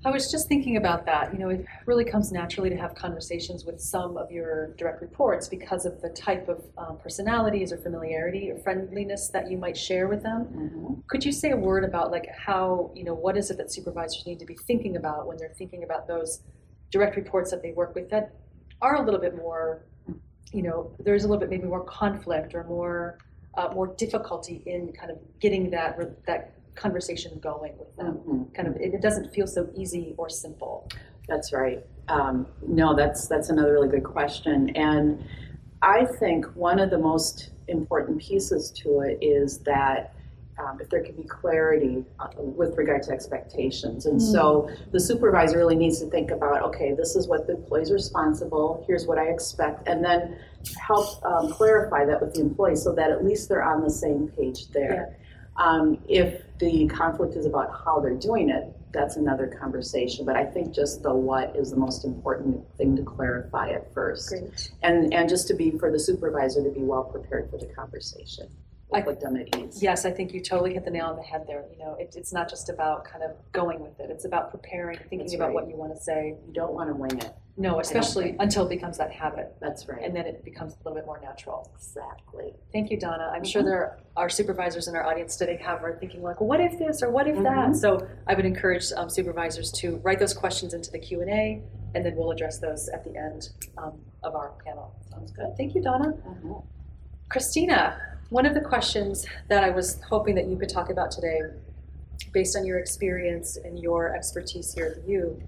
I 0.06 0.12
was 0.12 0.30
just 0.30 0.50
thinking 0.50 0.76
about 0.76 1.06
that. 1.06 1.32
You 1.32 1.40
know, 1.40 1.50
it 1.50 1.66
really 1.86 2.04
comes 2.04 2.32
naturally 2.32 2.70
to 2.70 2.76
have 2.76 2.94
conversations 2.94 3.64
with 3.64 3.80
some 3.80 4.18
of 4.18 4.32
your 4.32 4.74
direct 4.74 5.02
reports 5.02 5.48
because 5.48 5.86
of 5.86 6.02
the 6.02 6.10
type 6.10 6.50
of 6.50 6.66
um, 6.78 6.98
personalities 6.98 7.72
or 7.72 7.78
familiarity 7.78 8.52
or 8.52 8.58
friendliness 8.58 9.30
that 9.30 9.50
you 9.50 9.58
might 9.58 9.78
share 9.78 10.08
with 10.10 10.22
them. 10.22 11.04
Could 11.08 11.24
you 11.24 11.32
say 11.32 11.52
a 11.52 11.58
word 11.58 11.86
about 11.86 12.12
like 12.12 12.28
how, 12.36 12.92
you 12.94 13.06
know, 13.06 13.14
what 13.14 13.38
is 13.38 13.50
it 13.50 13.58
that 13.58 13.72
supervisors 13.72 14.26
need 14.26 14.40
to 14.40 14.46
be 14.46 14.58
thinking 14.68 14.98
about 14.98 15.26
when 15.26 15.38
they're 15.38 15.54
thinking 15.58 15.84
about 15.84 16.06
those 16.08 16.42
direct 16.92 17.16
reports 17.16 17.50
that 17.52 17.62
they 17.62 17.72
work 17.72 17.96
with 17.96 18.10
that 18.10 18.34
are 18.82 18.96
a 18.96 19.06
little 19.06 19.22
bit 19.22 19.38
more, 19.38 19.86
you 20.52 20.64
know, 20.64 20.92
there's 21.00 21.24
a 21.24 21.28
little 21.28 21.40
bit 21.40 21.50
maybe 21.50 21.66
more 21.66 21.86
conflict 21.86 22.54
or 22.54 22.66
more 22.66 23.20
uh, 23.56 23.70
more 23.74 23.88
difficulty 23.88 24.64
in 24.66 24.92
kind 24.94 25.12
of 25.12 25.18
getting 25.40 25.70
that 25.70 25.98
that 26.26 26.53
conversation 26.75 27.40
going 27.40 27.78
with 27.78 27.96
them. 27.96 28.20
Mhm. 28.28 28.54
Kind 28.54 28.68
of, 28.68 28.75
it, 28.78 28.94
it 28.94 29.02
doesn't 29.02 29.34
feel 29.34 29.48
so 29.48 29.70
easy 29.75 30.16
or 30.18 30.30
simple. 30.30 30.88
That's 31.28 31.54
right. 31.54 31.86
Um, 32.10 32.48
no, 32.68 32.96
that's 32.96 33.28
that's 33.28 33.50
another 33.50 33.72
really 33.74 33.88
good 33.88 34.04
question, 34.04 34.70
and 34.75 35.24
I 35.81 36.06
think 36.20 36.46
one 36.56 36.80
of 36.80 36.90
the 36.90 36.98
most 36.98 37.52
important 37.68 38.20
pieces 38.20 38.72
to 38.72 39.00
it 39.02 39.20
is 39.22 39.60
that 39.60 40.14
um, 40.60 40.80
if 40.81 40.90
there 40.90 41.02
can 41.02 41.16
be 41.16 41.24
clarity 41.24 42.06
uh, 42.20 42.28
with 42.38 42.78
regard 42.78 43.04
to 43.04 43.12
expectations, 43.12 44.06
and 44.06 44.22
so 44.22 44.69
the 44.92 45.00
supervisor 45.00 45.58
really 45.58 45.76
needs 45.76 46.00
to 46.02 46.10
think 46.10 46.30
about, 46.30 46.62
okay, 46.64 46.94
this 46.94 47.16
is 47.16 47.28
what 47.28 47.48
the 47.48 47.56
employee's 47.56 47.92
responsible. 47.92 48.84
Here's 48.86 49.08
what 49.08 49.18
I 49.18 49.28
expect, 49.30 49.88
and 49.88 50.04
then 50.04 50.38
help 50.78 51.26
um, 51.26 51.52
clarify 51.52 52.06
that 52.06 52.22
with 52.22 52.34
the 52.34 52.42
employee 52.42 52.76
so 52.76 52.94
that 52.94 53.10
at 53.10 53.24
least 53.24 53.48
they're 53.50 53.64
on 53.64 53.81
the 53.81 53.90
same 53.90 54.28
page 54.38 54.69
there. 54.72 55.18
Um, 55.58 56.00
if 56.08 56.42
the 56.60 56.88
conflict 56.88 57.36
is 57.36 57.46
about 57.46 57.70
how 57.86 58.00
they're 58.00 58.16
doing 58.16 58.50
it, 58.50 58.74
that's 58.92 59.16
another 59.16 59.48
conversation. 59.48 60.26
But 60.26 60.36
I 60.36 60.46
think 60.46 60.74
just 60.74 61.04
the 61.04 61.14
what 61.14 61.56
is 61.56 61.72
the 61.72 61.78
most 61.78 62.06
important 62.06 62.64
thing 62.78 62.96
to 62.96 63.04
clarify 63.04 63.70
at 63.72 63.94
first. 63.94 64.30
Great. 64.30 64.72
And, 64.84 65.14
and 65.14 65.28
just 65.30 65.48
to 65.50 65.54
be, 65.54 65.72
for 65.72 65.92
the 65.92 66.00
supervisor 66.00 66.64
to 66.64 66.70
be 66.70 66.82
well 66.82 67.04
prepared 67.04 67.50
for 67.50 67.58
the 67.58 67.68
conversation. 67.68 68.48
I- 68.94 69.02
Put 69.02 69.20
them 69.22 69.36
at 69.38 69.56
ease. 69.58 69.82
Yes, 69.82 70.06
I 70.06 70.12
think 70.12 70.34
you 70.34 70.40
totally 70.40 70.74
hit 70.76 70.86
the 70.86 70.92
nail 70.92 71.08
on 71.08 71.16
the 71.16 71.24
head 71.24 71.46
there. 71.48 71.66
You 71.72 71.80
know, 71.80 71.96
it, 72.00 72.14
it's 72.16 72.32
not 72.32 72.48
just 72.48 72.70
about 72.70 73.06
kind 73.06 73.24
of 73.24 73.32
going 73.52 73.80
with 73.80 74.00
it. 74.00 74.12
It's 74.12 74.26
about 74.26 74.52
preparing, 74.52 75.00
thinking 75.10 75.34
about 75.34 75.52
what 75.54 75.68
you 75.68 75.76
want 75.76 75.96
to 75.96 76.00
say. 76.00 76.36
You 76.46 76.54
don't 76.54 76.74
want 76.74 76.90
to 76.90 76.96
wing 76.96 77.18
it. 77.18 77.34
No, 77.56 77.80
especially 77.80 78.36
until 78.40 78.66
it 78.66 78.70
becomes 78.70 78.98
that 78.98 79.12
habit, 79.12 79.56
That's 79.62 79.88
right. 79.88 80.02
and 80.04 80.16
then 80.16 80.26
it 80.26 80.44
becomes 80.44 80.74
a 80.74 80.78
little 80.80 80.96
bit 80.96 81.06
more 81.06 81.20
natural. 81.22 81.70
exactly. 81.76 82.52
Thank 82.72 82.90
you, 82.90 83.00
Donna. 83.00 83.32
I'm 83.34 83.44
sure 83.44 83.62
Mhm. 83.62 83.66
there 83.66 83.98
are 84.18 84.28
supervisors 84.28 84.88
in 84.88 84.96
our 84.96 85.06
audience 85.06 85.36
today 85.38 85.58
have 85.58 85.84
are 85.84 85.96
thinking 86.00 86.24
like, 86.24 86.42
what 86.42 86.60
if 86.60 86.80
this 86.80 87.04
or 87.04 87.12
what 87.12 87.28
if 87.28 87.36
that? 87.44 87.70
Mhm. 87.70 87.76
So 87.76 88.08
I 88.26 88.34
would 88.34 88.46
encourage 88.46 88.92
um, 88.94 89.08
supervisors 89.10 89.72
to 89.74 89.98
write 89.98 90.18
those 90.18 90.34
questions 90.34 90.74
into 90.74 90.90
the 90.92 90.98
Q 90.98 91.22
and 91.22 91.30
A, 91.30 91.62
and 91.94 92.04
then 92.04 92.16
we'll 92.16 92.32
address 92.32 92.58
those 92.58 92.90
at 92.90 93.04
the 93.04 93.16
end 93.16 93.50
um, 93.78 94.02
of 94.24 94.34
our 94.36 94.54
panel. 94.66 94.96
Sounds 95.12 95.32
good. 95.32 95.56
Thank 95.56 95.76
you, 95.76 95.82
Donna. 95.82 96.14
Mhm. 96.26 96.64
Christina, 97.30 98.02
one 98.30 98.48
of 98.48 98.56
the 98.56 98.62
questions 98.62 99.28
that 99.50 99.64
I 99.64 99.70
was 99.70 100.02
hoping 100.10 100.34
that 100.36 100.48
you 100.48 100.58
could 100.58 100.70
talk 100.70 100.90
about 100.90 101.12
today, 101.12 101.40
based 102.32 102.58
on 102.58 102.66
your 102.66 102.80
experience 102.80 103.58
and 103.58 103.78
your 103.78 104.16
expertise 104.16 104.74
here 104.74 104.86
at 104.88 104.96
the 105.06 105.12
U, 105.12 105.40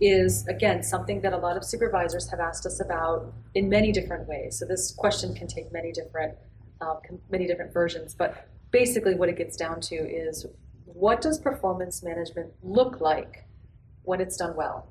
is 0.00 0.46
again 0.46 0.82
something 0.82 1.20
that 1.22 1.32
a 1.32 1.36
lot 1.36 1.56
of 1.56 1.64
supervisors 1.64 2.30
have 2.30 2.40
asked 2.40 2.66
us 2.66 2.80
about 2.80 3.32
in 3.54 3.68
many 3.68 3.92
different 3.92 4.28
ways. 4.28 4.58
So 4.58 4.64
this 4.66 4.92
question 4.92 5.34
can 5.34 5.46
take 5.46 5.72
many 5.72 5.92
different, 5.92 6.34
um, 6.80 6.98
con- 7.06 7.20
many 7.30 7.46
different 7.46 7.72
versions, 7.72 8.14
but 8.14 8.48
basically 8.70 9.14
what 9.14 9.28
it 9.28 9.36
gets 9.36 9.56
down 9.56 9.80
to 9.80 9.96
is 9.96 10.46
what 10.84 11.20
does 11.20 11.38
performance 11.38 12.02
management 12.02 12.52
look 12.62 13.00
like 13.00 13.44
when 14.02 14.20
it's 14.20 14.36
done 14.36 14.56
well? 14.56 14.86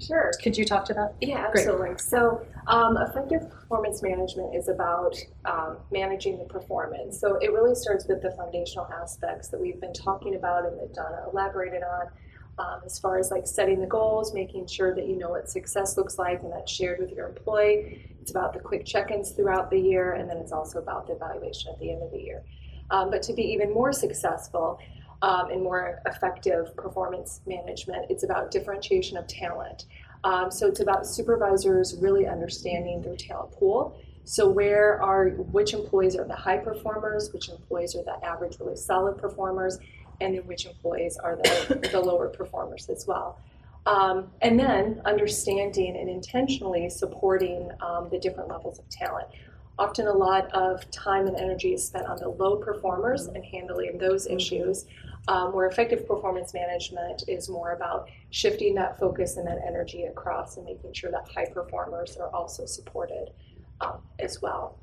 Sure. 0.00 0.30
Could 0.42 0.56
you 0.56 0.64
talk 0.64 0.84
to 0.86 0.94
that? 0.94 1.14
Yeah, 1.20 1.50
Great. 1.50 1.66
absolutely. 1.66 1.98
So, 1.98 2.46
um, 2.66 2.96
effective 2.98 3.50
performance 3.50 4.02
management 4.02 4.54
is 4.54 4.68
about 4.68 5.16
um, 5.44 5.78
managing 5.90 6.38
the 6.38 6.44
performance. 6.44 7.18
So, 7.20 7.36
it 7.36 7.52
really 7.52 7.74
starts 7.74 8.06
with 8.06 8.22
the 8.22 8.30
foundational 8.32 8.86
aspects 8.92 9.48
that 9.48 9.60
we've 9.60 9.80
been 9.80 9.92
talking 9.92 10.36
about 10.36 10.66
and 10.66 10.78
that 10.78 10.94
Donna 10.94 11.24
elaborated 11.32 11.82
on, 11.82 12.06
um, 12.58 12.80
as 12.84 12.98
far 12.98 13.18
as 13.18 13.30
like 13.30 13.46
setting 13.46 13.80
the 13.80 13.86
goals, 13.86 14.34
making 14.34 14.66
sure 14.66 14.94
that 14.94 15.06
you 15.06 15.16
know 15.16 15.30
what 15.30 15.48
success 15.48 15.96
looks 15.96 16.18
like 16.18 16.42
and 16.42 16.52
that's 16.52 16.70
shared 16.70 16.98
with 16.98 17.12
your 17.12 17.28
employee. 17.28 18.16
It's 18.20 18.30
about 18.30 18.52
the 18.52 18.60
quick 18.60 18.84
check 18.84 19.10
ins 19.10 19.30
throughout 19.30 19.70
the 19.70 19.78
year, 19.78 20.12
and 20.12 20.28
then 20.28 20.36
it's 20.36 20.52
also 20.52 20.78
about 20.78 21.06
the 21.06 21.14
evaluation 21.14 21.72
at 21.72 21.78
the 21.78 21.92
end 21.92 22.02
of 22.02 22.10
the 22.10 22.20
year. 22.20 22.42
Um, 22.90 23.10
but 23.10 23.22
to 23.22 23.32
be 23.32 23.42
even 23.42 23.72
more 23.72 23.92
successful, 23.92 24.78
um, 25.22 25.50
and 25.50 25.62
more 25.62 26.00
effective 26.06 26.76
performance 26.76 27.40
management, 27.46 28.06
it's 28.08 28.22
about 28.22 28.50
differentiation 28.50 29.16
of 29.16 29.26
talent. 29.26 29.86
Um, 30.24 30.50
so 30.50 30.66
it's 30.66 30.80
about 30.80 31.06
supervisors 31.06 31.96
really 32.00 32.26
understanding 32.26 33.02
their 33.02 33.16
talent 33.16 33.52
pool. 33.52 34.00
So 34.24 34.48
where 34.48 35.00
are 35.02 35.30
which 35.30 35.72
employees 35.72 36.14
are 36.14 36.24
the 36.24 36.36
high 36.36 36.58
performers, 36.58 37.32
which 37.32 37.48
employees 37.48 37.96
are 37.96 38.02
the 38.04 38.22
average, 38.24 38.58
really 38.60 38.76
solid 38.76 39.16
performers, 39.16 39.78
and 40.20 40.34
then 40.34 40.46
which 40.46 40.66
employees 40.66 41.16
are 41.16 41.36
the, 41.36 41.88
the 41.92 42.00
lower 42.00 42.28
performers 42.28 42.88
as 42.88 43.06
well. 43.06 43.38
Um, 43.86 44.30
and 44.42 44.58
then 44.58 45.00
understanding 45.04 45.96
and 45.96 46.10
intentionally 46.10 46.90
supporting 46.90 47.70
um, 47.80 48.08
the 48.10 48.18
different 48.18 48.50
levels 48.50 48.78
of 48.78 48.88
talent. 48.90 49.28
Often 49.78 50.08
a 50.08 50.12
lot 50.12 50.50
of 50.52 50.90
time 50.90 51.26
and 51.26 51.36
energy 51.36 51.72
is 51.72 51.86
spent 51.86 52.06
on 52.06 52.18
the 52.18 52.28
low 52.28 52.56
performers 52.56 53.26
and 53.26 53.44
handling 53.44 53.96
those 53.96 54.26
issues, 54.26 54.86
um, 55.28 55.52
where 55.52 55.66
effective 55.66 56.06
performance 56.06 56.52
management 56.52 57.22
is 57.28 57.48
more 57.48 57.72
about 57.72 58.10
shifting 58.30 58.74
that 58.74 58.98
focus 58.98 59.36
and 59.36 59.46
that 59.46 59.60
energy 59.66 60.04
across 60.04 60.56
and 60.56 60.66
making 60.66 60.92
sure 60.92 61.10
that 61.10 61.28
high 61.32 61.46
performers 61.46 62.16
are 62.16 62.28
also 62.34 62.66
supported 62.66 63.30
um, 63.80 64.02
as 64.18 64.42
well. 64.42 64.78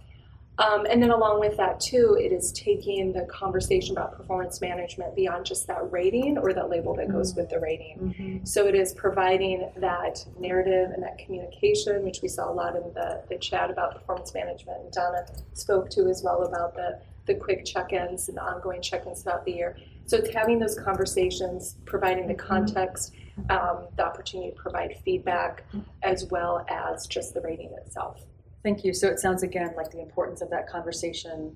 Um, 0.58 0.86
and 0.90 1.04
then 1.04 1.12
along 1.12 1.42
with 1.42 1.58
that 1.58 1.80
too, 1.82 2.18
it 2.20 2.32
is 2.32 2.52
taking 2.54 3.12
the 3.12 3.24
conversation 3.24 3.92
about 3.98 4.18
performance 4.18 4.62
management 4.62 5.14
beyond 5.16 5.46
just 5.46 5.68
that 5.68 5.92
rating 5.92 6.38
or 6.38 6.54
that 6.54 6.70
label 6.70 6.96
that 6.96 7.12
goes 7.12 7.36
with 7.36 7.50
the 7.50 7.60
rating. 7.60 8.42
So 8.46 8.66
it 8.66 8.76
is 8.76 8.94
providing 8.94 9.70
that 9.78 10.26
narrative 10.40 10.92
and 10.92 11.04
that 11.04 11.18
communication, 11.18 12.04
which 12.04 12.22
we 12.22 12.30
saw 12.30 12.50
a 12.50 12.54
lot 12.54 12.76
in 12.76 12.84
the, 12.94 13.24
the 13.30 13.38
chat 13.38 13.70
about 13.70 13.96
performance 13.96 14.34
management. 14.34 14.82
And 14.82 14.92
Donna 14.94 15.26
spoke 15.54 15.90
to 15.92 16.08
as 16.08 16.24
well 16.24 16.44
about 16.44 16.74
the, 16.76 17.00
the 17.26 17.36
quick 17.36 17.66
check-ins 17.66 18.30
and 18.30 18.38
the 18.38 18.44
ongoing 18.44 18.82
check-ins 18.82 19.24
throughout 19.24 19.44
the 19.44 19.52
year. 19.52 19.78
So 20.06 20.18
it's 20.18 20.34
having 20.34 20.60
those 20.60 20.80
conversations, 20.80 21.76
providing 21.86 22.28
the 22.28 22.36
context, 22.36 23.14
um, 23.50 23.88
the 23.98 24.06
opportunity 24.06 24.52
to 24.52 24.56
provide 24.56 24.96
feedback, 25.04 25.66
as 26.04 26.26
well 26.26 26.66
as 26.70 27.08
just 27.08 27.34
the 27.34 27.42
rating 27.42 27.74
itself. 27.84 28.24
Thank 28.66 28.84
you. 28.84 28.96
So 28.96 29.08
it 29.08 29.20
sounds 29.20 29.44
again 29.44 29.76
like 29.78 29.92
the 29.92 30.02
importance 30.02 30.42
of 30.42 30.50
that 30.50 30.68
conversation 30.68 31.56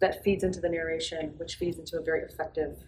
that 0.00 0.24
feeds 0.24 0.42
into 0.42 0.58
the 0.58 0.70
narration, 0.70 1.34
which 1.36 1.56
feeds 1.56 1.78
into 1.78 1.98
a 1.98 2.02
very 2.02 2.22
effective, 2.22 2.78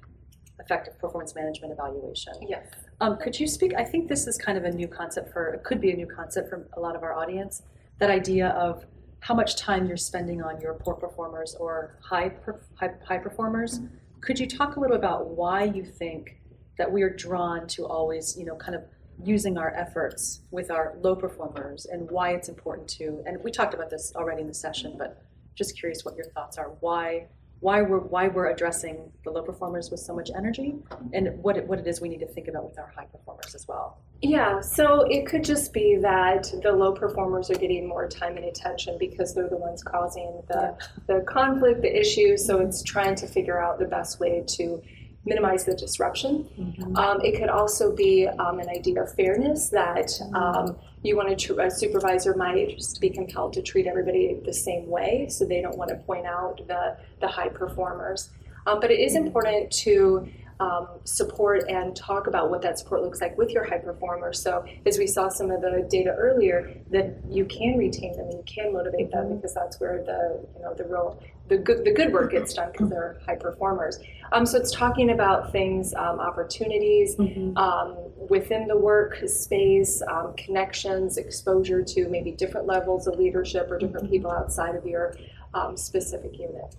effective 0.59 0.99
performance 0.99 1.35
management 1.35 1.75
evaluation. 1.75 2.33
Yes. 2.49 2.67
Um, 3.03 3.19
could 3.19 3.39
you 3.39 3.47
speak? 3.47 3.75
I 3.77 3.85
think 3.85 4.09
this 4.09 4.27
is 4.27 4.39
kind 4.39 4.57
of 4.57 4.65
a 4.65 4.71
new 4.71 4.89
concept 4.89 5.35
for, 5.35 5.49
it 5.49 5.65
could 5.65 5.83
be 5.83 5.91
a 5.91 5.97
new 5.97 6.07
concept 6.07 6.49
for 6.49 6.67
a 6.79 6.81
lot 6.81 6.97
of 6.97 7.03
our 7.03 7.13
audience. 7.13 7.61
That 7.99 8.09
idea 8.09 8.49
of 8.69 8.87
how 9.21 9.35
much 9.35 9.57
time 9.57 9.87
you're 9.87 9.99
spending 9.99 10.43
on 10.43 10.59
your 10.63 10.73
poor 10.73 10.95
performers 10.95 11.55
or 11.61 11.99
high, 12.01 12.31
per, 12.31 12.63
high, 12.75 12.93
high 13.07 13.19
performers. 13.19 13.81
Could 14.23 14.39
you 14.39 14.47
talk 14.47 14.77
a 14.77 14.81
little 14.81 14.97
about 14.97 15.29
why 15.29 15.65
you 15.65 15.85
think 15.85 16.41
that 16.79 16.91
we 16.91 17.03
are 17.03 17.11
drawn 17.11 17.67
to 17.67 17.85
always, 17.85 18.35
you 18.39 18.47
know, 18.47 18.57
kind 18.57 18.75
of 18.75 18.85
using 19.23 19.59
our 19.59 19.75
efforts 19.75 20.41
with 20.51 20.71
our 20.71 20.95
low 21.01 21.17
performers 21.17 21.87
and 21.87 22.11
why 22.11 22.31
it's 22.31 22.49
important 22.49 22.89
to, 22.89 23.23
and 23.27 23.43
we 23.43 23.51
talked 23.51 23.75
about 23.75 23.91
this 23.91 24.13
already 24.15 24.43
in 24.43 24.49
the 24.49 24.55
session, 24.55 24.95
but 24.99 25.23
just 25.55 25.79
curious 25.79 26.05
what 26.05 26.17
your 26.17 26.27
thoughts 26.27 26.57
are. 26.59 26.71
Why 26.81 27.27
why 27.61 27.83
we're 27.83 27.99
why 27.99 28.29
we're 28.29 28.47
addressing 28.47 29.11
the 29.25 29.31
low 29.31 29.43
performers 29.43 29.91
with 29.91 30.01
so 30.01 30.15
much 30.15 30.31
energy 30.37 30.77
and 31.13 31.43
what 31.43 31.57
it, 31.57 31.67
what 31.67 31.79
it 31.79 31.87
is 31.87 32.01
we 32.01 32.09
need 32.09 32.21
to 32.21 32.27
think 32.27 32.47
about 32.47 32.65
with 32.65 32.79
our 32.79 32.93
high 32.95 33.07
performers 33.07 33.55
as 33.55 33.67
well. 33.67 33.99
Yeah, 34.23 34.61
so 34.61 35.03
it 35.03 35.27
could 35.27 35.45
just 35.45 35.73
be 35.73 35.97
that 35.97 36.53
the 36.63 36.73
low 36.73 36.93
performers 36.93 37.51
are 37.51 37.55
getting 37.57 37.89
more 37.89 38.09
time 38.09 38.37
and 38.37 38.45
attention 38.45 38.97
because 38.99 39.35
they're 39.35 39.49
the 39.49 39.57
ones 39.57 39.83
causing 39.83 40.43
the, 40.49 40.77
the 41.07 41.25
conflict, 41.29 41.83
the 41.83 42.01
issue. 42.01 42.37
So 42.37 42.59
it's 42.59 42.83
trying 42.83 43.15
to 43.17 43.27
figure 43.27 43.63
out 43.63 43.79
the 43.79 43.87
best 43.87 44.19
way 44.19 44.45
to 44.47 44.83
minimize 45.29 45.65
the 45.65 45.75
disruption. 45.75 46.49
Mm-hmm. 46.59 46.97
Um, 46.97 47.21
it 47.23 47.39
could 47.39 47.49
also 47.49 47.95
be 47.95 48.27
um, 48.27 48.59
an 48.59 48.69
idea 48.69 49.03
of 49.03 49.15
fairness 49.15 49.69
that 49.71 50.11
um, 50.35 50.77
you 51.03 51.17
want 51.17 51.29
to, 51.29 51.37
tr- 51.37 51.61
a 51.61 51.71
supervisor 51.71 52.35
might 52.35 52.77
just 52.77 53.01
be 53.01 53.11
compelled 53.11 53.53
to 53.55 53.63
treat 53.63 53.87
everybody 53.87 54.41
the 54.45 54.53
same 54.53 54.89
way, 54.89 55.29
so 55.29 55.45
they 55.45 55.61
don't 55.61 55.77
want 55.77 55.91
to 55.91 55.97
point 55.97 56.27
out 56.27 56.61
the, 56.67 56.97
the 57.21 57.29
high 57.29 57.49
performers. 57.49 58.31
Um, 58.67 58.81
but 58.81 58.91
it 58.91 59.01
is 59.01 59.15
important 59.15 59.71
to 59.85 60.29
um, 60.61 60.89
support 61.05 61.65
and 61.69 61.95
talk 61.95 62.27
about 62.27 62.51
what 62.51 62.63
that 62.63 62.79
support 62.79 63.03
looks 63.03 63.21
like 63.21 63.37
with 63.39 63.51
your 63.51 63.65
high 63.65 63.79
performers. 63.79 64.43
So, 64.43 64.65
as 64.87 64.99
we 64.99 65.07
saw 65.07 65.29
some 65.29 65.51
of 65.51 65.61
the 65.61 65.87
data 65.89 66.11
earlier, 66.11 66.75
that 66.91 67.19
you 67.29 67.45
can 67.45 67.77
retain 67.77 68.17
them, 68.17 68.27
and 68.27 68.35
you 68.35 68.45
can 68.47 68.73
motivate 68.73 69.11
them 69.11 69.37
because 69.37 69.55
that's 69.55 69.79
where 69.81 70.03
the 70.05 70.45
you 70.57 70.63
know 70.63 70.75
the 70.75 70.85
real 70.85 71.23
the 71.49 71.59
good 71.59 71.85
the 71.85 71.93
good 71.93 72.13
work 72.13 72.33
gets 72.33 72.55
done 72.55 72.73
because 72.73 72.91
they're 72.91 73.21
high 73.27 73.37
performers. 73.37 73.99
Um, 74.33 74.45
so 74.45 74.59
it's 74.59 74.73
talking 74.73 75.11
about 75.11 75.53
things, 75.53 75.95
um, 75.95 76.21
opportunities 76.21 77.17
Mm-hmm. 77.19 77.57
um, 77.57 77.97
within 78.29 78.67
the 78.67 78.77
work 78.77 79.19
space, 79.27 80.03
um, 80.11 80.35
connections, 80.37 81.17
exposure 81.17 81.83
to 81.83 82.09
maybe 82.09 82.31
different 82.33 82.67
levels 82.67 83.07
of 83.07 83.19
leadership 83.19 83.71
or 83.71 83.79
different 83.79 84.11
people 84.11 84.31
outside 84.31 84.75
of 84.75 84.87
your 84.87 85.15
um, 85.55 85.77
specific 85.77 86.39
unit. 86.39 86.77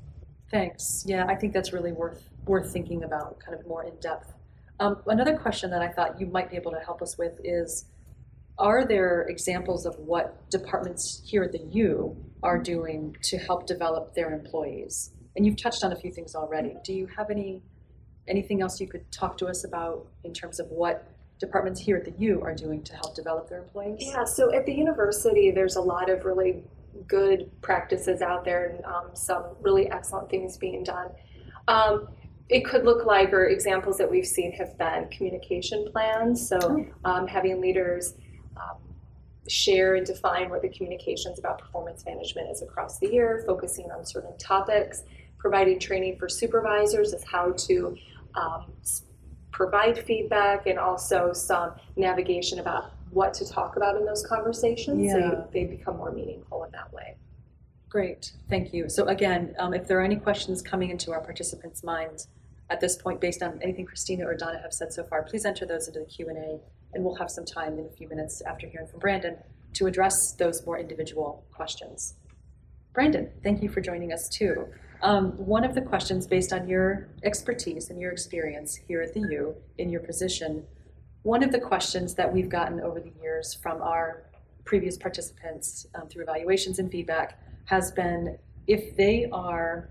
Thanks. 0.51 1.03
Yeah, 1.07 1.25
I 1.27 1.35
think 1.35 1.53
that's 1.53 1.73
really 1.73 1.91
worth 1.91 2.23
worth 2.49 2.73
thinking 2.73 3.03
about, 3.03 3.39
kind 3.39 3.57
of 3.57 3.65
more 3.65 3.85
in 3.85 3.95
depth. 4.01 4.33
Um, 4.79 4.97
another 5.07 5.37
question 5.37 5.69
that 5.71 5.81
I 5.81 5.89
thought 5.89 6.19
you 6.19 6.25
might 6.25 6.49
be 6.49 6.57
able 6.57 6.71
to 6.71 6.79
help 6.79 7.01
us 7.01 7.17
with 7.17 7.39
is: 7.43 7.85
Are 8.57 8.85
there 8.85 9.27
examples 9.29 9.85
of 9.85 9.95
what 9.99 10.49
departments 10.49 11.21
here 11.23 11.43
at 11.43 11.51
the 11.51 11.63
U 11.71 12.17
are 12.43 12.57
doing 12.57 13.15
to 13.23 13.37
help 13.37 13.67
develop 13.67 14.13
their 14.15 14.33
employees? 14.33 15.11
And 15.35 15.45
you've 15.45 15.57
touched 15.57 15.83
on 15.83 15.93
a 15.93 15.95
few 15.95 16.11
things 16.11 16.35
already. 16.35 16.75
Do 16.83 16.93
you 16.93 17.07
have 17.15 17.29
any 17.29 17.61
anything 18.27 18.61
else 18.61 18.79
you 18.79 18.87
could 18.87 19.11
talk 19.11 19.37
to 19.37 19.47
us 19.47 19.63
about 19.63 20.07
in 20.23 20.33
terms 20.33 20.59
of 20.59 20.67
what 20.67 21.07
departments 21.39 21.79
here 21.79 21.97
at 21.97 22.05
the 22.05 22.13
U 22.19 22.41
are 22.41 22.53
doing 22.53 22.83
to 22.83 22.93
help 22.93 23.15
develop 23.15 23.49
their 23.49 23.59
employees? 23.63 23.99
Yeah, 24.01 24.23
so 24.25 24.53
at 24.53 24.65
the 24.65 24.73
university, 24.73 25.51
there's 25.51 25.77
a 25.77 25.81
lot 25.81 26.09
of 26.09 26.25
really 26.25 26.63
good 27.07 27.49
practices 27.61 28.21
out 28.21 28.43
there 28.43 28.67
and 28.67 28.85
um, 28.85 29.09
some 29.13 29.43
really 29.61 29.89
excellent 29.89 30.29
things 30.29 30.57
being 30.57 30.83
done. 30.83 31.07
Um, 31.67 32.09
it 32.49 32.65
could 32.65 32.83
look 32.83 33.05
like, 33.05 33.31
or 33.31 33.45
examples 33.45 33.97
that 33.97 34.09
we've 34.09 34.25
seen 34.25 34.51
have 34.53 34.77
been 34.77 35.07
communication 35.09 35.87
plans. 35.91 36.47
So 36.47 36.85
um, 37.05 37.27
having 37.27 37.61
leaders 37.61 38.15
um, 38.57 38.77
share 39.47 39.95
and 39.95 40.05
define 40.05 40.49
what 40.49 40.63
the 40.63 40.69
communications 40.69 41.37
about 41.37 41.59
performance 41.59 42.03
management 42.05 42.49
is 42.49 42.61
across 42.63 42.97
the 42.99 43.07
year, 43.07 43.43
focusing 43.45 43.91
on 43.91 44.03
certain 44.03 44.35
topics, 44.37 45.03
providing 45.37 45.79
training 45.79 46.17
for 46.17 46.27
supervisors 46.27 47.13
as 47.13 47.23
how 47.23 47.51
to 47.51 47.95
um, 48.33 48.73
provide 49.51 49.97
feedback 49.99 50.65
and 50.65 50.79
also 50.79 51.31
some 51.33 51.73
navigation 51.97 52.59
about 52.59 52.91
what 53.11 53.33
to 53.33 53.47
talk 53.47 53.75
about 53.75 53.95
in 53.95 54.05
those 54.05 54.25
conversations 54.25 55.03
Yeah. 55.03 55.13
so 55.13 55.47
they 55.51 55.65
become 55.65 55.97
more 55.97 56.11
meaningful 56.11 56.63
in 56.63 56.71
that 56.71 56.91
way. 56.93 57.15
Great, 57.89 58.33
thank 58.49 58.71
you. 58.71 58.87
So 58.87 59.05
again, 59.05 59.55
um, 59.57 59.73
if 59.73 59.87
there 59.87 59.99
are 59.99 60.03
any 60.03 60.15
questions 60.15 60.61
coming 60.61 60.91
into 60.91 61.11
our 61.11 61.21
participants' 61.21 61.83
minds 61.83 62.27
at 62.69 62.79
this 62.79 62.95
point, 62.95 63.19
based 63.19 63.41
on 63.41 63.59
anything 63.61 63.85
Christina 63.85 64.25
or 64.25 64.35
Donna 64.35 64.59
have 64.61 64.73
said 64.73 64.93
so 64.93 65.03
far, 65.03 65.23
please 65.23 65.45
enter 65.45 65.65
those 65.65 65.87
into 65.87 65.99
the 65.99 66.05
Q 66.05 66.29
and 66.29 66.37
A, 66.37 66.59
and 66.93 67.03
we'll 67.03 67.15
have 67.15 67.31
some 67.31 67.45
time 67.45 67.79
in 67.79 67.85
a 67.85 67.89
few 67.89 68.07
minutes 68.07 68.41
after 68.45 68.67
hearing 68.67 68.87
from 68.87 68.99
Brandon 68.99 69.37
to 69.73 69.87
address 69.87 70.33
those 70.33 70.65
more 70.65 70.77
individual 70.79 71.45
questions. 71.51 72.15
Brandon, 72.93 73.29
thank 73.43 73.61
you 73.61 73.69
for 73.69 73.81
joining 73.81 74.11
us 74.11 74.27
too. 74.29 74.67
Um, 75.01 75.31
one 75.37 75.63
of 75.63 75.73
the 75.73 75.81
questions, 75.81 76.27
based 76.27 76.51
on 76.51 76.67
your 76.67 77.07
expertise 77.23 77.89
and 77.89 77.99
your 77.99 78.11
experience 78.11 78.75
here 78.75 79.01
at 79.01 79.13
the 79.13 79.21
U 79.21 79.55
in 79.77 79.89
your 79.89 80.01
position, 80.01 80.65
one 81.23 81.43
of 81.43 81.51
the 81.51 81.59
questions 81.59 82.15
that 82.15 82.31
we've 82.31 82.49
gotten 82.49 82.81
over 82.81 82.99
the 82.99 83.11
years 83.21 83.53
from 83.53 83.81
our 83.81 84.23
previous 84.65 84.97
participants 84.97 85.87
um, 85.95 86.07
through 86.07 86.23
evaluations 86.23 86.79
and 86.79 86.91
feedback 86.91 87.41
has 87.65 87.91
been 87.91 88.37
if 88.67 88.95
they 88.97 89.27
are, 89.31 89.89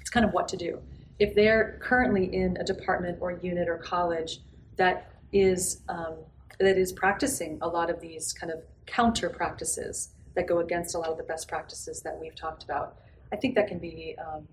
it's 0.00 0.10
kind 0.10 0.26
of 0.26 0.32
what 0.32 0.48
to 0.48 0.56
do. 0.56 0.80
If 1.18 1.34
they're 1.34 1.78
currently 1.80 2.34
in 2.34 2.56
a 2.58 2.64
department 2.64 3.18
or 3.20 3.32
unit 3.32 3.68
or 3.68 3.78
college 3.78 4.40
that 4.76 5.10
is 5.32 5.82
um, 5.88 6.16
that 6.58 6.78
is 6.78 6.92
practicing 6.92 7.58
a 7.62 7.68
lot 7.68 7.90
of 7.90 8.00
these 8.00 8.32
kind 8.32 8.52
of 8.52 8.62
counter 8.86 9.28
practices 9.28 10.10
that 10.34 10.46
go 10.46 10.58
against 10.58 10.94
a 10.94 10.98
lot 10.98 11.10
of 11.10 11.16
the 11.16 11.22
best 11.24 11.48
practices 11.48 12.02
that 12.02 12.18
we've 12.20 12.34
talked 12.34 12.64
about, 12.64 12.98
I 13.32 13.36
think 13.36 13.54
that 13.54 13.68
can 13.68 13.78
be 13.78 14.16
um, 14.24 14.46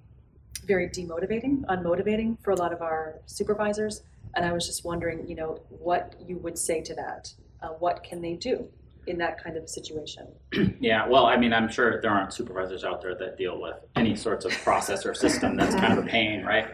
very 0.65 0.87
demotivating, 0.87 1.63
unmotivating 1.65 2.37
for 2.43 2.51
a 2.51 2.55
lot 2.55 2.71
of 2.71 2.81
our 2.81 3.19
supervisors. 3.25 4.03
And 4.35 4.45
I 4.45 4.53
was 4.53 4.65
just 4.65 4.85
wondering, 4.85 5.27
you 5.27 5.35
know, 5.35 5.59
what 5.69 6.15
you 6.25 6.37
would 6.37 6.57
say 6.57 6.81
to 6.81 6.95
that. 6.95 7.33
Uh, 7.61 7.69
what 7.77 8.03
can 8.03 8.21
they 8.21 8.33
do 8.33 8.67
in 9.07 9.17
that 9.17 9.43
kind 9.43 9.57
of 9.57 9.69
situation? 9.69 10.27
Yeah, 10.79 11.07
well, 11.07 11.25
I 11.25 11.37
mean, 11.37 11.53
I'm 11.53 11.69
sure 11.69 12.01
there 12.01 12.09
aren't 12.09 12.33
supervisors 12.33 12.83
out 12.83 13.01
there 13.01 13.13
that 13.15 13.37
deal 13.37 13.61
with 13.61 13.75
any 13.95 14.15
sorts 14.15 14.45
of 14.45 14.51
process 14.63 15.05
or 15.05 15.13
system 15.13 15.55
that's 15.55 15.75
kind 15.75 15.97
of 15.97 16.03
a 16.03 16.07
pain, 16.07 16.43
right? 16.43 16.67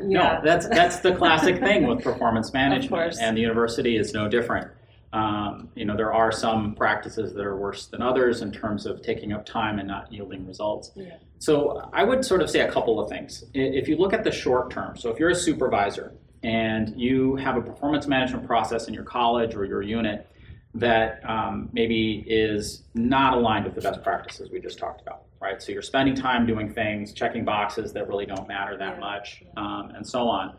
No, 0.00 0.40
that's 0.44 0.66
that's 0.68 0.98
the 0.98 1.14
classic 1.14 1.60
thing 1.60 1.86
with 1.86 2.02
performance 2.02 2.52
management, 2.62 3.16
and 3.20 3.36
the 3.36 3.40
university 3.40 3.96
is 3.96 4.12
no 4.12 4.28
different. 4.28 4.68
Um, 5.12 5.68
you 5.74 5.84
know, 5.84 5.96
there 5.96 6.12
are 6.12 6.32
some 6.32 6.74
practices 6.74 7.34
that 7.34 7.44
are 7.44 7.56
worse 7.56 7.86
than 7.86 8.02
others 8.02 8.42
in 8.42 8.50
terms 8.50 8.86
of 8.86 9.02
taking 9.02 9.32
up 9.32 9.44
time 9.46 9.78
and 9.78 9.86
not 9.86 10.12
yielding 10.12 10.46
results. 10.46 10.90
Yeah. 10.96 11.16
So 11.38 11.88
I 11.92 12.02
would 12.02 12.24
sort 12.24 12.42
of 12.42 12.48
say 12.50 12.60
a 12.60 12.70
couple 12.70 12.98
of 12.98 13.08
things. 13.08 13.44
If 13.52 13.88
you 13.88 13.96
look 13.96 14.12
at 14.12 14.24
the 14.24 14.32
short 14.32 14.70
term, 14.70 14.96
so 14.96 15.10
if 15.10 15.18
you're 15.18 15.30
a 15.30 15.34
supervisor 15.34 16.14
and 16.42 16.98
you 17.00 17.36
have 17.36 17.56
a 17.56 17.60
performance 17.60 18.06
management 18.06 18.46
process 18.46 18.88
in 18.88 18.94
your 18.94 19.04
college 19.04 19.54
or 19.54 19.64
your 19.64 19.82
unit 19.82 20.26
that 20.74 21.20
um, 21.28 21.68
maybe 21.72 22.24
is 22.26 22.82
not 22.94 23.34
aligned 23.34 23.64
with 23.64 23.74
the 23.74 23.80
best 23.80 24.02
practices 24.02 24.50
we 24.50 24.60
just 24.60 24.78
talked 24.78 25.02
about, 25.02 25.24
right? 25.40 25.62
So 25.62 25.72
you're 25.72 25.82
spending 25.82 26.14
time 26.14 26.46
doing 26.46 26.72
things, 26.72 27.12
checking 27.12 27.44
boxes 27.44 27.92
that 27.92 28.08
really 28.08 28.26
don't 28.26 28.48
matter 28.48 28.76
that 28.78 28.98
much, 28.98 29.42
um, 29.56 29.92
and 29.94 30.06
so 30.06 30.28
on. 30.28 30.56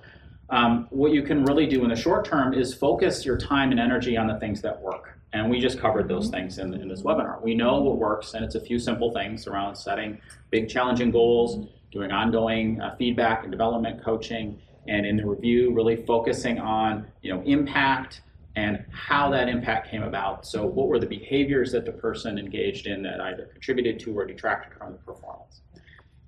Um, 0.49 0.87
what 0.91 1.13
you 1.13 1.23
can 1.23 1.43
really 1.45 1.65
do 1.65 1.83
in 1.83 1.89
the 1.89 1.95
short 1.95 2.25
term 2.25 2.53
is 2.53 2.73
focus 2.75 3.25
your 3.25 3.37
time 3.37 3.71
and 3.71 3.79
energy 3.79 4.15
on 4.17 4.27
the 4.27 4.37
things 4.39 4.61
that 4.61 4.79
work. 4.79 5.17
And 5.31 5.49
we 5.49 5.59
just 5.59 5.79
covered 5.79 6.07
those 6.07 6.29
things 6.29 6.59
in, 6.59 6.75
in 6.75 6.87
this 6.87 7.01
webinar. 7.01 7.41
We 7.41 7.55
know 7.55 7.81
what 7.81 7.97
works, 7.97 8.35
and 8.35 8.45
it's 8.45 8.53
a 8.53 8.61
few 8.61 8.77
simple 8.77 9.11
things 9.11 9.47
around 9.47 9.75
setting 9.75 10.19
big, 10.51 10.69
challenging 10.69 11.09
goals, 11.09 11.67
doing 11.91 12.11
ongoing 12.11 12.79
uh, 12.79 12.95
feedback 12.97 13.41
and 13.41 13.51
development 13.51 14.03
coaching, 14.03 14.59
and 14.87 15.07
in 15.07 15.17
the 15.17 15.25
review, 15.25 15.73
really 15.73 15.95
focusing 15.95 16.59
on 16.59 17.07
you 17.23 17.33
know 17.33 17.41
impact 17.45 18.21
and 18.55 18.85
how 18.91 19.29
that 19.31 19.49
impact 19.49 19.89
came 19.89 20.03
about. 20.03 20.45
So, 20.45 20.65
what 20.65 20.87
were 20.87 20.99
the 20.99 21.07
behaviors 21.07 21.71
that 21.71 21.85
the 21.85 21.91
person 21.91 22.37
engaged 22.37 22.87
in 22.87 23.01
that 23.03 23.19
either 23.19 23.45
contributed 23.45 23.99
to 24.01 24.17
or 24.17 24.25
detracted 24.25 24.77
from 24.77 24.93
the 24.93 24.99
performance? 24.99 25.61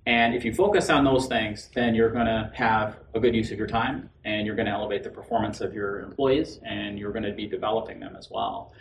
And 0.07 0.35
if 0.35 0.45
you 0.45 0.53
focus 0.53 0.89
on 0.89 1.03
those 1.03 1.25
things, 1.27 1.69
then 1.73 1.95
you're 1.95 2.11
going 2.11 2.27
to 2.27 2.51
have 2.53 2.97
a 3.15 3.19
good 3.19 3.35
use 3.35 3.51
of 3.51 3.57
your 3.57 3.67
time 3.67 4.09
and 4.23 4.45
you're 4.45 4.55
going 4.55 4.67
to 4.67 4.71
elevate 4.71 5.03
the 5.03 5.09
performance 5.09 5.61
of 5.61 5.73
your 5.73 6.01
employees 6.01 6.59
and 6.63 6.99
you're 6.99 7.11
going 7.11 7.23
to 7.23 7.33
be 7.33 7.47
developing 7.47 7.99
them 7.99 8.15
as 8.15 8.29
well. 8.29 8.71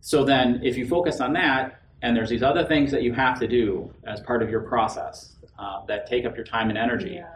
So 0.00 0.24
then, 0.24 0.60
if 0.64 0.76
you 0.76 0.86
focus 0.86 1.20
on 1.20 1.32
that, 1.34 1.82
and 2.02 2.16
there's 2.16 2.30
these 2.30 2.42
other 2.44 2.64
things 2.64 2.92
that 2.92 3.02
you 3.02 3.12
have 3.12 3.40
to 3.40 3.48
do 3.48 3.92
as 4.06 4.20
part 4.20 4.42
of 4.42 4.50
your 4.50 4.60
process 4.60 5.36
uh, 5.58 5.84
that 5.86 6.06
take 6.06 6.24
up 6.24 6.36
your 6.36 6.44
time 6.44 6.68
and 6.68 6.78
energy, 6.78 7.14
Yeah. 7.14 7.26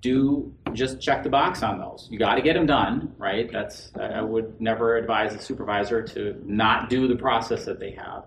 do 0.00 0.54
just 0.76 1.00
check 1.00 1.22
the 1.22 1.28
box 1.28 1.62
on 1.62 1.78
those. 1.78 2.08
You 2.10 2.18
got 2.18 2.36
to 2.36 2.42
get 2.42 2.54
them 2.54 2.66
done, 2.66 3.14
right? 3.18 3.50
That's 3.50 3.90
I 4.00 4.20
would 4.20 4.60
never 4.60 4.96
advise 4.96 5.34
a 5.34 5.40
supervisor 5.40 6.02
to 6.02 6.40
not 6.44 6.88
do 6.88 7.08
the 7.08 7.16
process 7.16 7.64
that 7.64 7.80
they 7.80 7.92
have. 7.92 8.24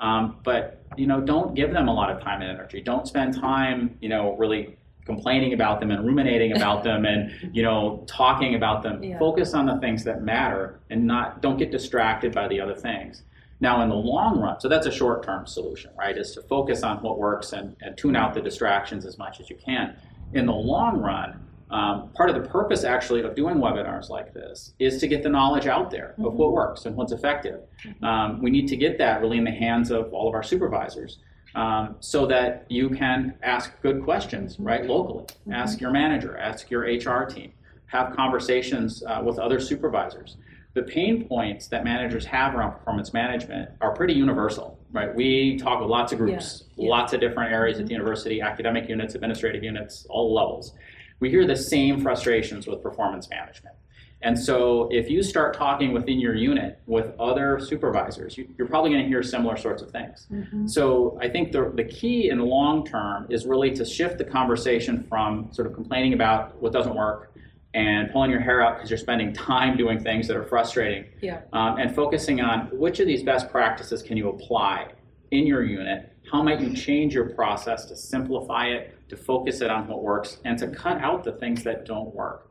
Um, 0.00 0.38
but 0.42 0.82
you 0.96 1.06
know, 1.06 1.20
don't 1.20 1.54
give 1.54 1.72
them 1.72 1.88
a 1.88 1.94
lot 1.94 2.10
of 2.10 2.22
time 2.22 2.40
and 2.40 2.50
energy. 2.50 2.80
Don't 2.80 3.06
spend 3.06 3.34
time, 3.34 3.96
you 4.00 4.08
know, 4.08 4.34
really 4.36 4.76
complaining 5.04 5.52
about 5.52 5.80
them 5.80 5.90
and 5.90 6.06
ruminating 6.06 6.56
about 6.56 6.84
them 6.88 7.04
and 7.04 7.54
you 7.54 7.62
know 7.62 8.04
talking 8.06 8.54
about 8.54 8.82
them. 8.82 9.02
Yeah. 9.02 9.18
Focus 9.18 9.54
on 9.54 9.66
the 9.66 9.78
things 9.78 10.04
that 10.04 10.22
matter 10.22 10.80
and 10.90 11.06
not 11.06 11.42
don't 11.42 11.58
get 11.58 11.70
distracted 11.70 12.34
by 12.34 12.48
the 12.48 12.60
other 12.60 12.74
things. 12.74 13.22
Now, 13.62 13.82
in 13.82 13.90
the 13.90 13.94
long 13.94 14.40
run, 14.40 14.58
so 14.58 14.68
that's 14.68 14.86
a 14.86 14.90
short 14.90 15.22
term 15.22 15.46
solution, 15.46 15.90
right? 15.98 16.16
Is 16.16 16.32
to 16.32 16.42
focus 16.42 16.82
on 16.82 17.02
what 17.02 17.18
works 17.18 17.52
and, 17.52 17.76
and 17.82 17.96
tune 17.96 18.16
out 18.16 18.32
the 18.32 18.40
distractions 18.40 19.04
as 19.04 19.18
much 19.18 19.38
as 19.38 19.50
you 19.50 19.56
can. 19.56 19.96
In 20.32 20.46
the 20.46 20.52
long 20.52 20.98
run, 20.98 21.46
um, 21.70 22.10
part 22.16 22.30
of 22.30 22.42
the 22.42 22.48
purpose 22.48 22.82
actually 22.84 23.22
of 23.22 23.34
doing 23.36 23.56
webinars 23.56 24.08
like 24.08 24.34
this 24.34 24.74
is 24.78 24.98
to 25.00 25.06
get 25.08 25.22
the 25.22 25.28
knowledge 25.28 25.66
out 25.66 25.90
there 25.90 26.14
of 26.18 26.34
what 26.34 26.52
works 26.52 26.84
and 26.86 26.96
what's 26.96 27.12
effective. 27.12 27.60
Um, 28.02 28.42
we 28.42 28.50
need 28.50 28.66
to 28.68 28.76
get 28.76 28.98
that 28.98 29.20
really 29.20 29.38
in 29.38 29.44
the 29.44 29.50
hands 29.52 29.90
of 29.90 30.12
all 30.12 30.28
of 30.28 30.34
our 30.34 30.42
supervisors 30.42 31.18
um, 31.54 31.96
so 32.00 32.26
that 32.26 32.66
you 32.68 32.90
can 32.90 33.34
ask 33.42 33.72
good 33.82 34.02
questions, 34.02 34.56
right, 34.58 34.84
locally. 34.84 35.26
Ask 35.52 35.80
your 35.80 35.90
manager, 35.92 36.36
ask 36.38 36.70
your 36.70 36.82
HR 36.82 37.24
team, 37.26 37.52
have 37.86 38.14
conversations 38.16 39.02
uh, 39.06 39.20
with 39.24 39.38
other 39.38 39.60
supervisors. 39.60 40.36
The 40.74 40.82
pain 40.82 41.26
points 41.26 41.66
that 41.68 41.82
managers 41.82 42.24
have 42.26 42.54
around 42.54 42.72
performance 42.72 43.12
management 43.12 43.70
are 43.80 43.92
pretty 43.92 44.14
universal, 44.14 44.78
right? 44.92 45.12
We 45.12 45.56
talk 45.58 45.80
with 45.80 45.90
lots 45.90 46.12
of 46.12 46.18
groups, 46.18 46.64
Yeah, 46.76 46.84
yeah. 46.84 46.90
lots 46.90 47.12
of 47.12 47.20
different 47.20 47.52
areas 47.52 47.80
at 47.80 47.86
the 47.86 47.92
university, 47.92 48.40
academic 48.40 48.88
units, 48.88 49.16
administrative 49.16 49.64
units, 49.64 50.06
all 50.08 50.32
levels. 50.32 50.74
We 51.20 51.28
hear 51.30 51.46
the 51.46 51.56
same 51.56 52.00
frustrations 52.00 52.66
with 52.66 52.82
performance 52.82 53.28
management. 53.28 53.76
And 54.22 54.38
so 54.38 54.88
if 54.90 55.08
you 55.08 55.22
start 55.22 55.54
talking 55.56 55.92
within 55.92 56.18
your 56.20 56.34
unit 56.34 56.78
with 56.86 57.06
other 57.18 57.58
supervisors, 57.58 58.36
you, 58.36 58.46
you're 58.58 58.66
probably 58.68 58.90
going 58.90 59.02
to 59.02 59.08
hear 59.08 59.22
similar 59.22 59.56
sorts 59.56 59.80
of 59.82 59.90
things. 59.90 60.26
So 60.66 61.18
I 61.22 61.28
think 61.28 61.52
the, 61.52 61.72
the 61.74 61.84
key 61.84 62.28
in 62.28 62.36
the 62.38 62.44
long 62.44 62.84
term 62.84 63.26
is 63.30 63.46
really 63.46 63.70
to 63.76 63.84
shift 63.84 64.18
the 64.18 64.24
conversation 64.24 65.04
from 65.08 65.48
sort 65.52 65.66
of 65.66 65.74
complaining 65.74 66.12
about 66.12 66.60
what 66.60 66.72
doesn't 66.72 66.94
work 66.94 67.32
and 67.72 68.10
pulling 68.10 68.30
your 68.30 68.40
hair 68.40 68.60
out 68.62 68.74
because 68.76 68.90
you're 68.90 68.98
spending 68.98 69.32
time 69.52 69.76
doing 69.76 69.98
things 70.02 70.26
that 70.28 70.36
are 70.36 70.44
frustrating 70.44 71.06
Yeah. 71.22 71.40
um, 71.54 71.78
and 71.78 71.94
focusing 71.94 72.40
on 72.42 72.66
which 72.72 73.00
of 73.00 73.06
these 73.06 73.22
best 73.22 73.48
practices 73.50 74.02
can 74.02 74.16
you 74.18 74.28
apply 74.28 74.88
in 75.30 75.46
your 75.46 75.62
unit 75.64 76.12
how 76.30 76.42
might 76.42 76.60
you 76.60 76.74
change 76.74 77.14
your 77.14 77.30
process 77.30 77.84
to 77.86 77.96
simplify 77.96 78.66
it 78.66 78.96
to 79.08 79.16
focus 79.16 79.60
it 79.60 79.70
on 79.70 79.86
what 79.88 80.02
works 80.02 80.38
and 80.44 80.58
to 80.58 80.68
cut 80.68 80.98
out 80.98 81.24
the 81.24 81.32
things 81.32 81.62
that 81.62 81.84
don't 81.84 82.14
work 82.14 82.50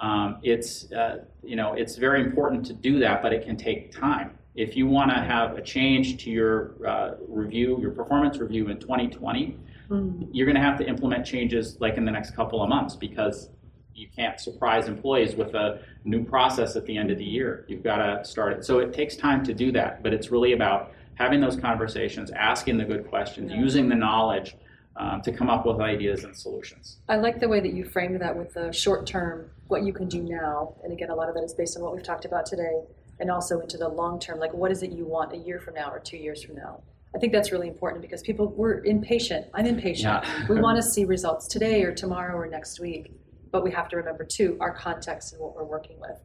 um, 0.00 0.38
it's 0.42 0.90
uh, 0.92 1.24
you 1.42 1.56
know 1.56 1.72
it's 1.74 1.96
very 1.96 2.20
important 2.22 2.64
to 2.64 2.72
do 2.72 2.98
that 2.98 3.22
but 3.22 3.32
it 3.32 3.44
can 3.44 3.56
take 3.56 3.92
time 3.92 4.36
if 4.54 4.76
you 4.76 4.86
want 4.86 5.10
to 5.10 5.16
have 5.16 5.56
a 5.56 5.62
change 5.62 6.22
to 6.22 6.30
your 6.30 6.74
uh, 6.86 7.14
review 7.26 7.78
your 7.80 7.90
performance 7.90 8.38
review 8.38 8.68
in 8.68 8.78
2020 8.78 9.58
Mm. 9.90 10.28
you're 10.32 10.44
going 10.44 10.54
to 10.54 10.60
have 10.60 10.76
to 10.78 10.86
implement 10.86 11.24
changes 11.24 11.78
like 11.80 11.96
in 11.96 12.04
the 12.04 12.10
next 12.10 12.32
couple 12.36 12.62
of 12.62 12.68
months 12.68 12.94
because 12.94 13.48
you 13.94 14.06
can't 14.14 14.38
surprise 14.38 14.86
employees 14.86 15.34
with 15.34 15.54
a 15.54 15.80
new 16.04 16.22
process 16.24 16.76
at 16.76 16.84
the 16.84 16.94
end 16.96 17.10
of 17.10 17.16
the 17.16 17.24
year. 17.24 17.64
You've 17.68 17.82
got 17.82 17.96
to 17.96 18.22
start 18.22 18.52
it. 18.52 18.66
So 18.66 18.80
it 18.80 18.92
takes 18.92 19.16
time 19.16 19.42
to 19.44 19.54
do 19.54 19.72
that, 19.72 20.02
but 20.02 20.12
it's 20.12 20.30
really 20.30 20.52
about 20.52 20.92
having 21.18 21.40
those 21.40 21.56
conversations, 21.56 22.30
asking 22.30 22.78
the 22.78 22.84
good 22.84 23.08
questions, 23.08 23.50
Yeah. 23.50 23.58
using 23.58 23.88
the 23.88 23.94
knowledge 23.96 24.56
um, 24.96 25.20
to 25.22 25.32
come 25.32 25.48
up 25.50 25.66
with 25.66 25.80
ideas 25.80 26.24
and 26.24 26.34
solutions. 26.36 26.98
I 27.08 27.16
like 27.16 27.38
the 27.40 27.48
way 27.48 27.60
that 27.60 27.72
you 27.72 27.84
framed 27.84 28.20
that 28.20 28.36
with 28.36 28.54
the 28.54 28.72
short 28.72 29.06
term, 29.06 29.50
what 29.68 29.84
you 29.84 29.92
can 29.92 30.08
do 30.08 30.22
now. 30.22 30.74
And 30.82 30.92
again, 30.92 31.10
a 31.10 31.14
lot 31.14 31.28
of 31.28 31.34
that 31.36 31.44
is 31.44 31.54
based 31.54 31.76
on 31.76 31.82
what 31.84 31.94
we've 31.94 32.02
talked 32.02 32.24
about 32.24 32.46
today, 32.46 32.82
and 33.20 33.30
also 33.30 33.60
into 33.60 33.76
the 33.76 33.88
long 33.88 34.18
term, 34.20 34.38
like 34.38 34.52
what 34.54 34.70
is 34.72 34.82
it 34.82 34.90
you 34.92 35.04
want 35.04 35.32
a 35.32 35.36
year 35.36 35.58
from 35.60 35.74
now 35.74 35.90
or 35.90 35.98
two 36.00 36.16
years 36.16 36.42
from 36.42 36.54
now? 36.56 36.82
I 37.14 37.18
think 37.18 37.32
that's 37.32 37.52
really 37.52 37.68
important 37.68 38.02
because 38.02 38.22
people, 38.22 38.48
we're 38.48 38.84
impatient. 38.84 39.46
I'm 39.54 39.66
impatient. 39.66 40.24
Yeah. 40.24 40.46
we 40.48 40.60
want 40.66 40.76
to 40.76 40.82
see 40.82 41.04
results 41.04 41.46
today 41.48 41.82
or 41.82 41.92
tomorrow 41.92 42.36
or 42.36 42.46
next 42.46 42.80
week, 42.80 43.12
but 43.50 43.64
we 43.64 43.70
have 43.72 43.88
to 43.90 43.96
remember 43.96 44.24
too 44.24 44.56
our 44.60 44.72
context 44.72 45.32
and 45.32 45.40
what 45.42 45.54
we're 45.56 45.64
working 45.64 45.98
with. 46.00 46.18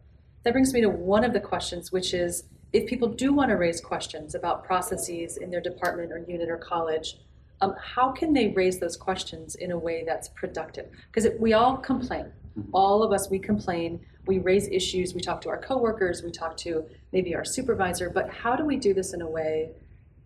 That 0.44 0.52
brings 0.54 0.74
me 0.74 0.82
to 0.82 0.90
one 0.90 1.24
of 1.24 1.32
the 1.34 1.40
questions, 1.40 1.92
which 1.92 2.14
is 2.14 2.44
if 2.74 2.88
people 2.88 3.08
do 3.08 3.32
want 3.32 3.50
to 3.50 3.56
raise 3.56 3.80
questions 3.80 4.34
about 4.34 4.66
processes 4.66 5.38
in 5.38 5.52
their 5.52 5.62
department 5.62 6.12
or 6.12 6.18
unit 6.28 6.50
or 6.50 6.58
college, 6.58 7.18
um, 7.62 7.76
how 7.80 8.12
can 8.12 8.34
they 8.34 8.50
raise 8.50 8.80
those 8.80 8.98
questions 8.98 9.56
in 9.56 9.72
a 9.72 9.78
way 9.78 10.04
that's 10.06 10.30
productive? 10.30 10.88
Because 11.12 11.30
we 11.40 11.54
all 11.54 11.78
complain. 11.78 12.32
All 12.74 13.04
of 13.04 13.12
us, 13.14 13.30
we 13.30 13.38
complain. 13.38 14.00
We 14.26 14.40
raise 14.40 14.68
issues. 14.68 15.14
We 15.14 15.22
talk 15.22 15.40
to 15.42 15.50
our 15.50 15.60
coworkers. 15.62 16.24
We 16.24 16.32
talk 16.32 16.58
to 16.58 16.84
maybe 17.12 17.36
our 17.36 17.46
supervisor. 17.46 18.10
But 18.10 18.30
how 18.30 18.56
do 18.56 18.66
we 18.66 18.76
do 18.76 18.94
this 18.94 19.14
in 19.14 19.22
a 19.22 19.30
way, 19.30 19.72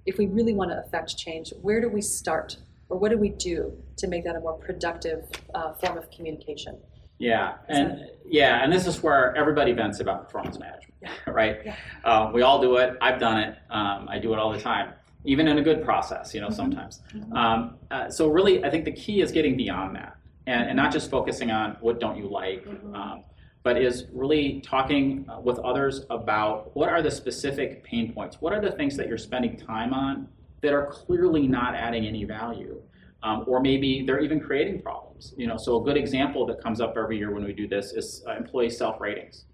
if 0.05 0.17
we 0.17 0.27
really 0.27 0.53
want 0.53 0.71
to 0.71 0.79
affect 0.79 1.17
change, 1.17 1.53
where 1.62 1.81
do 1.81 1.89
we 1.89 2.01
start? 2.01 2.57
Or 2.89 2.97
what 2.97 3.12
do 3.12 3.17
we 3.17 3.29
do 3.29 3.73
to 3.97 4.07
make 4.07 4.23
that 4.23 4.38
a 4.38 4.39
more 4.39 4.57
productive 4.57 5.25
uh, 5.53 5.73
form 5.73 5.97
of 5.97 6.10
communication? 6.10 6.77
Yeah, 7.19 7.56
and 7.67 8.06
yeah, 8.25 8.63
and 8.63 8.71
this 8.71 8.86
is 8.86 9.01
where 9.01 9.36
everybody 9.36 9.71
vents 9.73 9.99
about 9.99 10.25
performance 10.25 10.60
management, 10.60 11.13
right? 11.27 11.58
Yeah. 11.65 11.75
Uh, 12.03 12.32
we 12.34 12.41
all 12.41 12.62
do 12.62 12.77
it. 12.77 12.95
I've 13.01 13.19
done 13.19 13.39
it. 13.39 13.58
Um, 13.69 14.08
I 14.10 14.19
do 14.19 14.34
it 14.34 14.39
all 14.39 14.51
the 14.51 14.60
time, 14.60 14.93
even 15.25 15.47
in 15.47 15.58
a 15.58 15.62
good 15.63 15.84
process. 15.84 16.30
Mm-hmm. 16.30 16.38
You 16.38 16.41
know, 16.41 16.49
sometimes. 16.49 17.01
Um, 17.34 17.75
uh, 17.89 18.10
so 18.10 18.27
really, 18.27 18.63
I 18.63 18.69
think 18.69 18.86
the 18.86 18.91
key 18.91 19.21
is 19.21 19.32
getting 19.32 19.58
beyond 19.58 19.95
that, 19.95 20.17
and, 20.45 20.67
and 20.69 20.75
not 20.75 20.91
just 20.91 21.10
focusing 21.10 21.51
on 21.51 21.77
what 21.82 21.99
don't 21.99 22.17
you 22.17 22.30
like, 22.30 22.65
Mm-hmm. 22.65 22.95
um, 22.95 23.23
but 23.63 23.82
is 23.82 24.06
really 24.13 24.62
talking 24.62 25.25
uh, 25.27 25.41
with 25.41 25.60
others 25.60 26.06
about 26.10 26.73
what 26.73 26.88
are 26.88 27.01
the 27.01 27.12
specific 27.12 27.84
pain 27.84 28.13
points. 28.13 28.38
What 28.39 28.53
are 28.53 28.62
the 28.62 28.71
things 28.71 28.95
that 28.95 29.08
you're 29.10 29.17
spending 29.17 29.58
time 29.58 29.93
on 29.93 30.30
that 30.62 30.73
are 30.73 30.86
clearly 30.86 31.47
not 31.47 31.75
adding 31.75 32.06
any 32.06 32.23
value 32.23 32.82
um, 33.23 33.43
or 33.47 33.60
maybe 33.62 34.03
they're 34.06 34.19
even 34.19 34.39
creating 34.39 34.82
problems. 34.82 35.34
You 35.38 35.47
know, 35.47 35.58
so 35.58 35.82
a 35.82 35.84
good 35.84 35.97
example 35.97 36.45
that 36.47 36.62
comes 36.62 36.80
up 36.82 36.95
every 36.97 37.17
year 37.17 37.32
when 37.34 37.43
we 37.43 37.53
do 37.53 37.67
this 37.67 37.91
is 37.93 38.23
uh, 38.27 38.36
employee 38.36 38.69
self 38.69 39.01
ratings, 39.01 39.45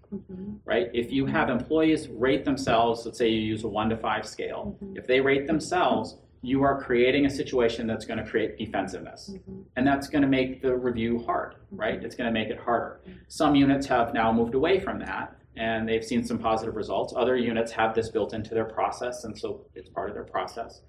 right? 0.64 0.90
If 0.92 1.10
you 1.10 1.26
have 1.26 1.48
employees 1.48 2.08
rate 2.08 2.44
themselves, 2.44 3.04
let's 3.04 3.18
say 3.18 3.28
you 3.28 3.40
use 3.40 3.64
a 3.64 3.68
one 3.68 3.88
to 3.90 3.96
five 3.96 4.26
scale, 4.26 4.76
if 4.94 5.06
they 5.06 5.20
rate 5.20 5.46
themselves, 5.46 6.16
you 6.42 6.62
are 6.62 6.78
creating 6.82 7.24
a 7.24 7.30
situation 7.30 7.86
that's 7.86 8.04
going 8.04 8.22
to 8.22 8.30
create 8.30 8.58
defensiveness, 8.58 9.30
and 9.76 9.86
that's 9.86 10.08
going 10.08 10.20
to 10.20 10.28
make 10.28 10.60
the 10.60 10.76
review 10.76 11.22
hard, 11.24 11.54
right? 11.70 12.04
It's 12.04 12.14
going 12.14 12.26
to 12.26 12.32
make 12.32 12.48
it 12.50 12.58
harder. 12.58 13.00
Some 13.28 13.54
units 13.54 13.86
have 13.86 14.12
now 14.12 14.30
moved 14.30 14.54
away 14.54 14.78
from 14.80 14.98
that. 15.00 15.36
And 15.56 15.88
they've 15.88 16.04
seen 16.04 16.24
some 16.24 16.38
positive 16.40 16.74
results. 16.74 17.14
Other 17.16 17.36
units 17.36 17.70
have 17.70 17.94
this 17.94 18.08
built 18.10 18.34
into 18.34 18.54
their 18.54 18.64
process, 18.64 19.22
and 19.22 19.38
so 19.38 19.64
it's 19.76 19.88
part 19.88 20.08
of 20.10 20.14
their 20.16 20.24
process. 20.24 20.80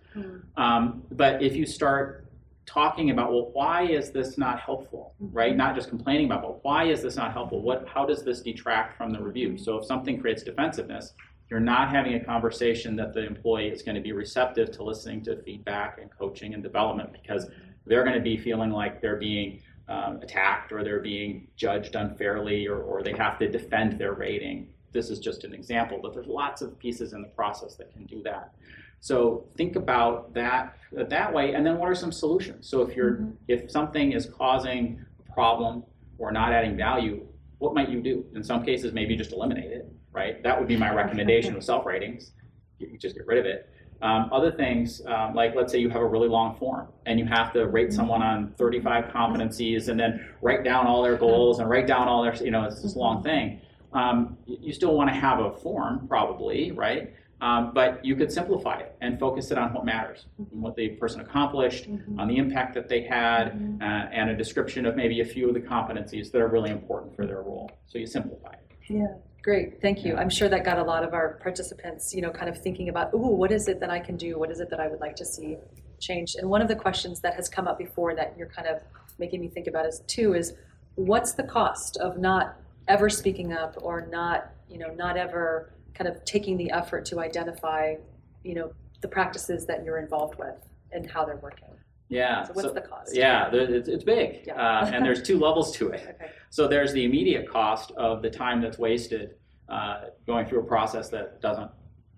Um, 0.58 1.04
but 1.12 1.44
if 1.44 1.56
you 1.56 1.68
start 1.68 2.26
talking 2.65 3.12
about, 3.12 3.32
well, 3.32 3.49
why 3.54 3.84
is 3.84 4.12
this 4.12 4.38
not 4.38 4.60
helpful, 4.60 5.13
right? 5.19 5.56
Not 5.56 5.75
just 5.75 5.89
complaining 5.89 6.25
about, 6.25 6.41
but 6.41 6.63
why 6.63 6.86
is 6.86 7.01
this 7.01 7.15
not 7.15 7.34
helpful? 7.34 7.62
What, 7.62 7.88
how 7.88 8.06
does 8.06 8.23
this 8.23 8.41
detract 8.41 8.97
from 8.97 9.12
the 9.12 9.21
review? 9.21 9.58
So 9.58 9.78
if 9.78 9.86
something 9.86 10.19
creates 10.19 10.43
defensiveness, 10.43 11.13
you're 11.49 11.60
not 11.60 11.91
having 11.91 12.15
a 12.15 12.19
conversation 12.19 12.95
that 12.95 13.13
the 13.13 13.25
employee 13.25 13.67
is 13.67 13.84
going 13.84 13.95
to 13.95 14.01
be 14.01 14.12
receptive 14.12 14.71
to 14.71 14.84
listening 14.84 15.23
to 15.25 15.41
feedback 15.43 15.99
and 16.01 16.10
coaching 16.17 16.54
and 16.54 16.63
development 16.63 17.13
because 17.13 17.47
they're 17.86 18.04
going 18.04 18.15
to 18.15 18.21
be 18.21 18.36
feeling 18.36 18.71
like 18.71 18.99
they're 18.99 19.17
being 19.17 19.62
um, 19.88 20.19
attacked 20.23 20.71
or 20.71 20.84
they're 20.84 20.99
being 20.99 21.47
judged 21.56 21.95
unfairly 21.95 22.67
or, 22.67 22.82
or 22.82 23.04
they 23.04 23.13
have 23.13 23.38
to 23.39 23.49
defend 23.49 23.99
their 23.99 24.13
rating. 24.13 24.69
This 24.91 25.12
is 25.12 25.19
just 25.19 25.43
an 25.43 25.54
example, 25.54 25.99
but 26.01 26.13
there's 26.13 26.25
lots 26.25 26.63
of 26.63 26.80
pieces 26.80 27.13
in 27.13 27.21
the 27.21 27.28
process 27.28 27.75
that 27.75 27.91
can 27.91 28.06
do 28.06 28.23
that. 28.23 28.54
So 29.00 29.46
think 29.56 29.76
about 29.76 30.34
that 30.34 30.78
that 30.92 31.34
way, 31.34 31.54
and 31.54 31.66
then 31.66 31.78
what 31.78 31.90
are 31.90 31.96
some 31.96 32.12
solutions? 32.12 32.68
So 32.70 32.82
if 32.82 32.96
you're 32.96 33.28
if 33.48 33.70
something 33.70 34.14
is 34.14 34.28
causing 34.28 35.04
a 35.20 35.34
problem 35.34 35.84
or 36.18 36.32
not 36.32 36.54
adding 36.54 36.78
value, 36.78 37.26
what 37.60 37.74
might 37.74 37.90
you 37.90 38.02
do? 38.02 38.26
In 38.34 38.44
some 38.44 38.64
cases, 38.64 38.94
maybe 38.94 39.16
just 39.16 39.32
eliminate 39.32 39.72
it. 39.72 39.92
Right? 40.12 40.42
That 40.44 40.58
would 40.58 40.68
be 40.68 40.78
my 40.78 40.94
recommendation 40.94 41.54
with 41.54 41.64
self 41.64 41.86
ratings. 41.86 42.32
You 42.80 42.88
can 42.88 43.00
just 43.00 43.16
get 43.16 43.28
rid 43.28 43.40
of 43.40 43.46
it. 43.46 43.70
Um, 44.02 44.30
other 44.32 44.52
things, 44.52 45.02
um, 45.08 45.34
like 45.34 45.56
let's 45.56 45.72
say 45.72 45.80
you 45.80 45.90
have 45.90 46.02
a 46.02 46.08
really 46.08 46.28
long 46.28 46.56
form 46.58 46.90
and 47.06 47.18
you 47.18 47.26
have 47.26 47.54
to 47.54 47.66
rate 47.68 47.94
someone 47.94 48.22
on 48.22 48.54
35 48.58 49.06
competencies 49.06 49.88
and 49.88 50.00
then 50.00 50.30
write 50.42 50.64
down 50.64 50.86
all 50.86 51.02
their 51.02 51.16
goals 51.16 51.60
and 51.60 51.70
write 51.70 51.88
down 51.88 52.08
all 52.08 52.22
their, 52.22 52.36
you 52.36 52.52
know, 52.52 52.66
it's 52.66 52.82
this 52.82 52.96
long 52.96 53.24
thing. 53.24 53.62
Um, 53.94 54.38
you 54.46 54.74
still 54.74 54.96
want 54.96 55.10
to 55.10 55.16
have 55.16 55.40
a 55.40 55.52
form, 55.52 56.08
probably, 56.10 56.72
right? 56.72 57.14
Um, 57.46 57.74
but 57.76 58.04
you 58.04 58.16
could 58.16 58.32
simplify 58.32 58.80
it 58.80 58.96
and 59.02 59.20
focus 59.20 59.52
it 59.52 59.60
on 59.60 59.72
what 59.72 59.86
matters, 59.86 60.26
what 60.50 60.76
the 60.76 60.90
person 61.02 61.22
accomplished, 61.22 61.88
on 62.18 62.28
the 62.28 62.38
impact 62.38 62.74
that 62.74 62.90
they 62.90 63.04
had, 63.04 63.78
uh, 63.82 63.84
and 63.84 64.32
a 64.32 64.36
description 64.36 64.88
of 64.88 64.96
maybe 64.96 65.22
a 65.22 65.26
few 65.26 65.48
of 65.48 65.54
the 65.54 65.60
competencies 65.60 66.32
that 66.32 66.42
are 66.42 66.48
really 66.48 66.72
important 66.72 67.16
for 67.16 67.28
their 67.28 67.44
role. 67.44 67.70
So 67.86 68.00
you 68.00 68.08
simplify 68.08 68.54
it. 68.54 68.62
Yeah, 68.90 69.06
great, 69.44 69.80
thank 69.80 70.04
you. 70.04 70.16
I'm 70.16 70.30
sure 70.30 70.50
that 70.50 70.66
got 70.66 70.80
a 70.80 70.84
lot 70.84 71.04
of 71.04 71.14
our 71.14 71.36
participants, 71.44 72.16
you 72.16 72.22
know, 72.24 72.32
kind 72.32 72.50
of 72.50 72.60
thinking 72.64 72.90
about, 72.90 73.14
ooh, 73.14 73.36
what 73.42 73.52
is 73.52 73.68
it 73.68 73.80
that 73.80 73.92
I 73.92 74.00
can 74.00 74.18
do? 74.18 74.40
What 74.40 74.50
is 74.50 74.60
it 74.60 74.72
that 74.72 74.80
I 74.80 74.88
would 74.88 75.00
like 75.00 75.16
to 75.18 75.26
see 75.26 75.58
changed? 76.00 76.38
And 76.38 76.50
one 76.50 76.64
of 76.64 76.68
the 76.68 76.76
questions 76.76 77.20
that 77.22 77.36
has 77.36 77.48
come 77.48 77.68
up 77.68 77.78
before 77.78 78.16
that 78.16 78.34
you're 78.36 78.50
kind 78.50 78.68
of 78.68 78.82
making 79.20 79.40
me 79.40 79.50
think 79.50 79.68
about 79.68 79.86
is 79.86 80.02
too 80.08 80.34
is 80.34 80.56
what's 80.96 81.34
the 81.34 81.44
cost 81.44 81.98
of 81.98 82.18
not 82.18 82.58
ever 82.88 83.08
speaking 83.08 83.54
up 83.54 83.76
or 83.84 84.08
not, 84.08 84.50
you 84.68 84.80
know, 84.80 84.92
not 84.96 85.16
ever 85.16 85.75
kind 85.96 86.08
of 86.08 86.24
taking 86.26 86.58
the 86.58 86.70
effort 86.72 87.06
to 87.06 87.20
identify, 87.20 87.96
you 88.44 88.54
know, 88.54 88.72
the 89.02 89.08
practices 89.08 89.66
that 89.66 89.84
you're 89.84 89.98
involved 89.98 90.38
with 90.38 90.56
and 90.92 91.10
how 91.10 91.26
they're 91.26 91.38
working. 91.38 91.70
Yeah. 92.10 92.44
So 92.44 92.54
what's 92.54 92.68
so- 92.68 92.74
the 92.74 92.82
cost? 92.82 93.16
Yeah, 93.16 93.50
it's, 93.52 93.88
it's 93.88 94.04
big, 94.04 94.44
Yeah. 94.46 94.54
uh, 94.56 94.86
and 94.94 95.04
there's 95.04 95.24
two 95.24 95.40
levels 95.40 95.72
to 95.78 95.90
it. 95.90 96.16
Okay. 96.22 96.32
So 96.50 96.68
there's 96.68 96.94
the 96.94 97.04
immediate 97.04 97.50
cost 97.50 97.92
of 97.98 98.22
the 98.22 98.30
time 98.30 98.62
that's 98.62 98.78
wasted 98.78 99.36
uh, 99.68 100.06
going 100.26 100.46
through 100.46 100.60
a 100.60 100.64
process 100.64 101.10
that 101.10 101.42
doesn't 101.42 101.70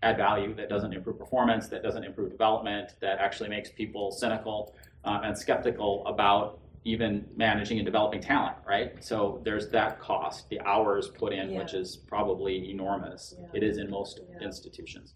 add 0.04 0.18
value, 0.18 0.54
that 0.56 0.70
doesn't 0.70 0.94
improve 0.94 1.18
performance, 1.18 1.68
that 1.70 1.82
doesn't 1.82 2.04
improve 2.04 2.30
development, 2.30 2.96
that 3.00 3.18
actually 3.18 3.50
makes 3.50 3.72
people 3.72 4.12
cynical 4.12 4.76
uh, 5.06 5.22
and 5.24 5.36
skeptical 5.36 6.06
about 6.06 6.60
even 6.88 7.26
managing 7.36 7.78
and 7.80 7.86
developing 7.86 8.22
talent, 8.22 8.56
right? 8.66 9.04
So 9.04 9.42
there's 9.44 9.70
that 9.72 10.00
cost, 10.00 10.50
the 10.50 10.62
hours 10.62 11.10
put 11.10 11.34
in, 11.34 11.54
which 11.54 11.74
is 11.74 11.98
probably 11.98 12.72
enormous. 12.72 13.36
Yeah. 13.38 13.48
It 13.56 13.64
is 13.64 13.78
in 13.78 13.90
most 13.90 14.22
Yeah. 14.22 14.46
institutions. 14.48 15.14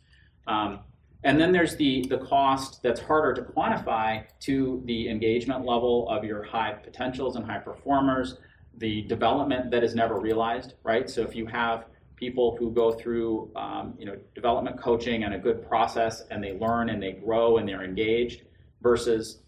Um, 0.47 0.81
and 1.23 1.39
then 1.39 1.53
there's 1.53 1.77
the, 1.77 2.05
the 2.10 2.17
cost 2.17 2.84
that's 2.84 2.99
harder 2.99 3.34
to 3.36 3.41
quantify 3.53 4.25
to 4.41 4.81
the 4.86 5.07
engagement 5.07 5.65
level 5.65 6.10
of 6.10 6.25
your 6.25 6.43
high 6.43 6.73
potentials 6.73 7.38
and 7.38 7.45
high 7.45 7.60
performers, 7.60 8.38
the 8.77 9.03
development 9.03 9.71
that 9.71 9.84
is 9.84 9.95
never 9.95 10.19
realized, 10.19 10.73
right? 10.84 11.10
So 11.10 11.21
if 11.21 11.36
you 11.36 11.45
have 11.45 11.86
people 12.17 12.57
who 12.57 12.71
go 12.71 12.91
through, 12.91 13.49
um, 13.55 13.93
you 13.97 14.05
know, 14.05 14.17
development 14.36 14.77
coaching 14.81 15.23
and 15.23 15.34
a 15.36 15.39
good 15.39 15.65
process 15.67 16.23
and 16.31 16.43
they 16.43 16.53
learn 16.57 16.89
and 16.89 17.01
they 17.01 17.13
grow 17.13 17.57
and 17.57 17.67
they're 17.69 17.84
engaged 17.84 18.41
versus 18.81 19.39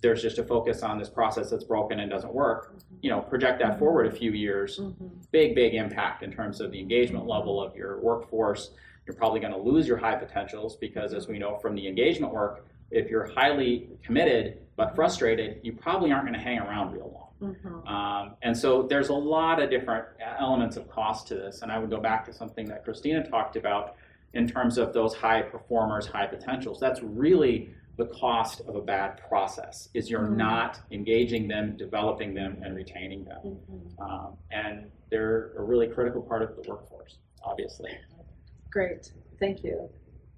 there's 0.00 0.22
just 0.22 0.38
a 0.38 0.44
focus 0.44 0.82
on 0.82 0.98
this 0.98 1.08
process 1.10 1.50
that's 1.50 1.64
broken 1.64 2.00
and 2.00 2.10
doesn't 2.10 2.32
work, 2.32 2.74
you 3.02 3.10
know, 3.10 3.20
project 3.20 3.60
that 3.60 3.78
forward 3.78 4.06
a 4.06 4.10
few 4.10 4.32
years, 4.32 4.78
Mhm. 4.80 5.10
big, 5.30 5.54
big 5.54 5.74
impact 5.74 6.22
in 6.22 6.32
terms 6.32 6.60
of 6.60 6.70
the 6.72 6.80
engagement 6.80 7.26
level 7.26 7.62
of 7.62 7.76
your 7.76 8.00
workforce. 8.00 8.72
You're 9.06 9.16
probably 9.16 9.40
going 9.40 9.52
to 9.52 9.58
lose 9.58 9.86
your 9.86 9.98
high 9.98 10.14
potentials 10.16 10.76
because, 10.76 11.12
as 11.12 11.28
we 11.28 11.38
know 11.38 11.56
from 11.56 11.74
the 11.74 11.86
engagement 11.86 12.32
work, 12.32 12.66
if 12.90 13.10
you're 13.10 13.26
highly 13.36 13.88
committed 14.02 14.58
but 14.76 14.94
frustrated, 14.94 15.60
you 15.62 15.72
probably 15.74 16.10
aren't 16.12 16.24
going 16.24 16.34
to 16.34 16.40
hang 16.40 16.58
around 16.58 16.92
real 16.92 17.10
long. 17.12 17.54
Mhm. 17.54 17.86
Um, 17.88 18.36
and 18.42 18.56
so 18.56 18.82
there's 18.82 19.08
a 19.10 19.14
lot 19.14 19.60
of 19.62 19.70
different 19.70 20.06
elements 20.38 20.76
of 20.76 20.88
cost 20.88 21.28
to 21.28 21.34
this. 21.34 21.62
And 21.62 21.70
I 21.70 21.78
would 21.78 21.90
go 21.90 22.00
back 22.00 22.24
to 22.26 22.32
something 22.32 22.66
that 22.66 22.84
Christina 22.84 23.22
talked 23.28 23.56
about 23.56 23.96
in 24.32 24.46
terms 24.46 24.78
of 24.78 24.92
those 24.92 25.14
high 25.14 25.42
performers, 25.42 26.06
high 26.06 26.26
potentials. 26.26 26.78
That's 26.80 27.02
really 27.02 27.70
the 28.00 28.06
cost 28.06 28.60
of 28.60 28.74
a 28.76 28.80
bad 28.80 29.20
process 29.28 29.90
is 29.92 30.10
you're 30.10 30.26
Mhm. 30.26 30.36
not 30.36 30.80
engaging 30.90 31.46
them, 31.46 31.76
developing 31.76 32.32
them, 32.32 32.60
and 32.62 32.74
retaining 32.74 33.24
them. 33.24 33.42
Mhm. 33.44 34.00
Um, 34.00 34.38
and 34.50 34.90
they're 35.10 35.52
a 35.58 35.62
really 35.62 35.86
critical 35.86 36.22
part 36.22 36.42
of 36.42 36.56
the 36.56 36.68
workforce, 36.68 37.18
obviously. 37.44 37.90
Great, 38.70 39.12
thank 39.38 39.62
you. 39.62 39.90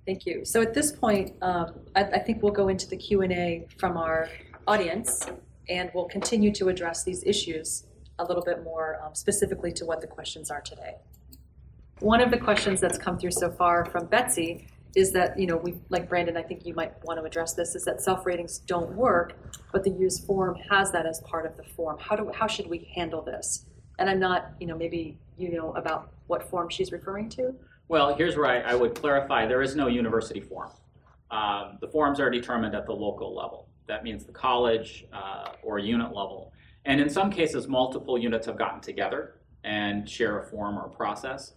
Thank 0.06 0.26
you. 0.26 0.44
So 0.44 0.60
at 0.60 0.74
this 0.74 0.90
point, 0.90 1.36
um, 1.40 1.86
I, 1.94 2.02
I 2.02 2.18
think 2.18 2.42
we'll 2.42 2.52
go 2.52 2.66
into 2.66 2.88
the 2.88 2.96
Q 2.96 3.22
and 3.22 3.32
A 3.32 3.68
from 3.78 3.96
our 3.96 4.28
audience, 4.66 5.24
and 5.68 5.88
we'll 5.94 6.08
continue 6.08 6.50
to 6.54 6.68
address 6.68 7.04
these 7.04 7.22
issues 7.22 7.86
a 8.18 8.24
little 8.24 8.42
bit 8.42 8.64
more 8.64 9.00
um, 9.04 9.14
specifically 9.14 9.70
to 9.74 9.86
what 9.86 10.00
the 10.00 10.08
questions 10.08 10.50
are 10.50 10.60
today. 10.60 10.96
One 12.00 12.20
of 12.20 12.32
the 12.32 12.38
questions 12.38 12.80
that's 12.80 12.98
come 12.98 13.16
through 13.16 13.30
so 13.30 13.52
far 13.52 13.84
from 13.84 14.06
Betsy 14.06 14.66
is 14.94 15.12
that, 15.12 15.38
you 15.38 15.46
know, 15.46 15.56
we, 15.56 15.74
like 15.88 16.08
Brandon, 16.08 16.36
I 16.36 16.42
think 16.42 16.66
you 16.66 16.74
might 16.74 16.92
want 17.04 17.18
to 17.18 17.24
address 17.24 17.54
this, 17.54 17.74
is 17.74 17.84
that 17.84 18.00
self-ratings 18.02 18.58
don't 18.58 18.92
work, 18.94 19.34
but 19.72 19.84
the 19.84 19.90
U's 19.90 20.20
form 20.20 20.56
has 20.70 20.92
that 20.92 21.06
as 21.06 21.20
part 21.20 21.46
of 21.46 21.56
the 21.56 21.64
form. 21.64 21.96
How 21.98 22.16
do, 22.16 22.30
how 22.34 22.46
should 22.46 22.68
we 22.68 22.90
handle 22.94 23.22
this? 23.22 23.66
And 23.98 24.10
I'm 24.10 24.20
not, 24.20 24.52
you 24.60 24.66
know, 24.66 24.76
maybe 24.76 25.18
you 25.38 25.52
know 25.52 25.72
about 25.72 26.12
what 26.26 26.48
form 26.48 26.68
she's 26.68 26.92
referring 26.92 27.28
to? 27.30 27.54
Well, 27.88 28.14
here's 28.14 28.36
where 28.36 28.46
I, 28.46 28.72
I 28.72 28.74
would 28.74 28.94
clarify 28.94 29.46
there 29.46 29.62
is 29.62 29.76
no 29.76 29.86
university 29.86 30.40
form. 30.40 30.70
Um, 31.30 31.78
the 31.80 31.88
forms 31.88 32.20
are 32.20 32.30
determined 32.30 32.74
at 32.74 32.86
the 32.86 32.92
local 32.92 33.34
level. 33.34 33.68
That 33.86 34.04
means 34.04 34.24
the 34.24 34.32
college 34.32 35.06
uh, 35.12 35.52
or 35.62 35.78
unit 35.78 36.08
level. 36.08 36.52
And 36.84 37.00
in 37.00 37.08
some 37.08 37.30
cases, 37.30 37.68
multiple 37.68 38.18
units 38.18 38.46
have 38.46 38.58
gotten 38.58 38.80
together 38.80 39.40
and 39.64 40.08
share 40.08 40.40
a 40.40 40.44
form 40.44 40.78
or 40.78 40.88
process. 40.88 41.52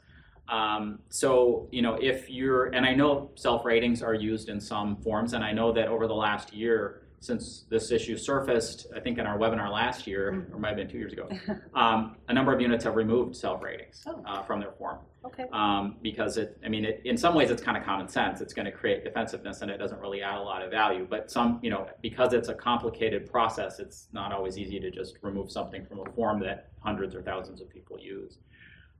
Um, 0.50 1.00
so, 1.10 1.68
you 1.72 1.82
know, 1.82 1.96
if 1.96 2.30
you're, 2.30 2.66
and 2.68 2.86
I 2.86 2.94
know 2.94 3.32
self 3.36 3.66
ratings 3.66 4.04
are 4.04 4.14
used 4.14 4.50
in 4.50 4.60
some 4.60 4.96
forms, 4.98 5.34
and 5.34 5.44
I 5.44 5.52
know 5.52 5.72
that 5.74 5.88
over 5.88 6.08
the 6.08 6.14
last 6.14 6.54
year, 6.54 7.02
since 7.22 7.66
this 7.70 7.90
issue 7.92 8.16
surfaced, 8.18 8.86
I 8.96 9.00
think 9.00 9.18
in 9.18 9.26
our 9.26 9.40
webinar 9.40 9.72
last 9.72 10.06
year, 10.06 10.46
or 10.54 10.60
might 10.60 10.68
have 10.70 10.78
been 10.78 10.88
two 10.90 11.00
years 11.00 11.12
ago, 11.14 11.28
um, 11.74 12.18
a 12.28 12.34
number 12.34 12.54
of 12.54 12.62
units 12.62 12.84
have 12.84 12.96
removed 12.96 13.36
self 13.36 13.64
ratings 13.64 14.04
Oh. 14.06 14.22
uh, 14.28 14.44
from 14.44 14.60
their 14.60 14.74
form 14.74 15.00
Okay. 15.26 15.46
um, 15.52 15.96
because 16.04 16.38
it, 16.38 16.56
I 16.64 16.70
mean, 16.70 16.86
it, 16.86 17.02
in 17.04 17.18
some 17.18 17.34
ways, 17.34 17.50
it's 17.50 17.64
kind 17.64 17.76
of 17.78 17.84
common 17.84 18.08
sense. 18.08 18.42
It's 18.42 18.54
going 18.54 18.68
to 18.68 18.72
create 18.72 19.04
defensiveness, 19.04 19.64
and 19.64 19.72
it 19.72 19.78
doesn't 19.78 20.00
really 20.00 20.22
add 20.22 20.38
a 20.38 20.42
lot 20.44 20.62
of 20.62 20.70
value. 20.70 21.08
But 21.10 21.32
some, 21.32 21.60
you 21.64 21.72
know, 21.72 21.88
because 22.04 22.34
it's 22.34 22.50
a 22.50 22.54
complicated 22.54 23.32
process, 23.32 23.80
it's 23.80 24.08
not 24.14 24.32
always 24.32 24.60
easy 24.60 24.80
to 24.80 24.92
just 24.92 25.18
remove 25.24 25.50
something 25.50 25.84
from 25.88 26.02
a 26.02 26.12
form 26.12 26.40
that 26.42 26.70
hundreds 26.82 27.16
or 27.16 27.24
thousands 27.24 27.60
of 27.60 27.68
people 27.72 27.98
use. 28.00 28.38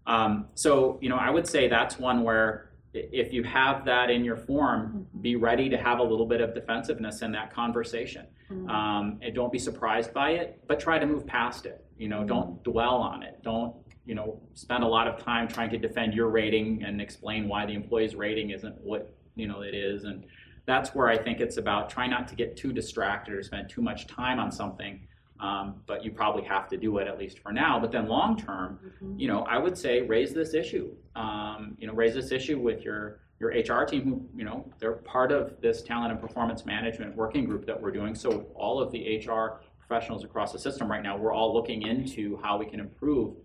Um, 0.08 0.48
so, 0.54 1.00
you 1.02 1.10
know, 1.10 1.18
I 1.18 1.30
would 1.30 1.48
say 1.48 1.68
that's 1.68 1.98
one 1.98 2.24
where 2.24 2.72
if 2.94 3.34
you 3.34 3.44
have 3.44 3.84
that 3.86 4.10
in 4.10 4.24
your 4.24 4.38
form, 4.38 5.06
be 5.22 5.36
ready 5.36 5.70
to 5.70 5.78
have 5.78 6.00
a 6.00 6.04
little 6.04 6.26
bit 6.26 6.40
of 6.42 6.54
defensiveness 6.54 7.22
in 7.22 7.32
that 7.34 7.52
conversation. 7.54 8.26
Mhm. 8.50 8.70
Um, 8.70 9.20
and 9.22 9.36
don't 9.36 9.52
be 9.52 9.60
surprised 9.60 10.14
by 10.14 10.32
it, 10.32 10.62
but 10.68 10.80
try 10.80 10.98
to 11.00 11.06
move 11.06 11.26
past 11.26 11.66
it. 11.66 11.84
You 11.98 12.08
know, 12.08 12.24
don't 12.24 12.64
dwell 12.64 12.96
on 12.98 13.24
it. 13.24 13.40
Don't, 13.44 13.76
you 14.06 14.16
know, 14.16 14.40
spend 14.54 14.84
a 14.84 14.88
lot 14.88 15.08
of 15.08 15.18
time 15.18 15.48
trying 15.48 15.72
to 15.72 15.78
defend 15.78 16.14
your 16.14 16.30
rating 16.30 16.84
and 16.84 17.02
explain 17.02 17.48
why 17.48 17.66
the 17.66 17.74
employee's 17.74 18.16
rating 18.16 18.52
isn't 18.52 18.80
what, 18.82 19.14
you 19.36 19.48
know, 19.48 19.62
it 19.62 19.74
is. 19.74 20.04
And 20.04 20.26
that's 20.66 20.94
where 20.96 21.08
I 21.10 21.18
think 21.18 21.42
it's 21.42 21.58
about 21.58 21.90
try 21.90 22.08
not 22.08 22.28
to 22.30 22.36
get 22.36 22.56
too 22.56 22.72
distracted 22.72 23.34
or 23.34 23.44
spend 23.44 23.70
too 23.70 23.82
much 23.82 24.08
time 24.08 24.40
on 24.40 24.52
something. 24.52 25.08
Um, 25.40 25.82
but 25.86 26.04
you 26.04 26.12
probably 26.12 26.44
have 26.44 26.70
to 26.70 26.78
do 26.78 26.98
it 27.00 27.08
at 27.08 27.20
least 27.20 27.40
for 27.40 27.52
now. 27.52 27.80
But 27.80 27.92
then 27.92 28.08
long 28.08 28.38
term, 28.38 28.80
Mhm. 29.02 29.20
you 29.20 29.28
know, 29.28 29.42
I 29.44 29.58
would 29.58 29.78
say 29.78 30.02
raise 30.02 30.34
this 30.34 30.54
issue. 30.54 30.96
Um, 31.16 31.76
you 31.78 31.88
know, 31.88 31.94
raise 31.94 32.14
this 32.14 32.32
issue 32.32 32.60
with 32.60 32.84
your 32.84 33.20
your 33.38 33.50
HR 33.52 33.86
team, 33.86 34.04
who 34.04 34.30
you 34.34 34.46
know 34.46 34.72
they're 34.80 34.94
part 34.94 35.34
of 35.34 35.60
this 35.60 35.84
talent 35.84 36.12
and 36.14 36.22
performance 36.22 36.66
management 36.66 37.16
working 37.18 37.44
group 37.46 37.66
that 37.66 37.80
we're 37.82 37.92
doing. 37.92 38.16
So 38.16 38.44
all 38.56 38.80
of 38.82 38.92
the 38.94 39.18
HR 39.18 39.60
professionals 39.78 40.24
across 40.24 40.54
the 40.54 40.60
system 40.60 40.90
right 40.90 41.04
now, 41.04 41.18
we're 41.18 41.34
all 41.34 41.54
looking 41.54 41.82
into 41.82 42.38
how 42.38 42.58
we 42.58 42.66
can 42.66 42.80
improve 42.80 43.36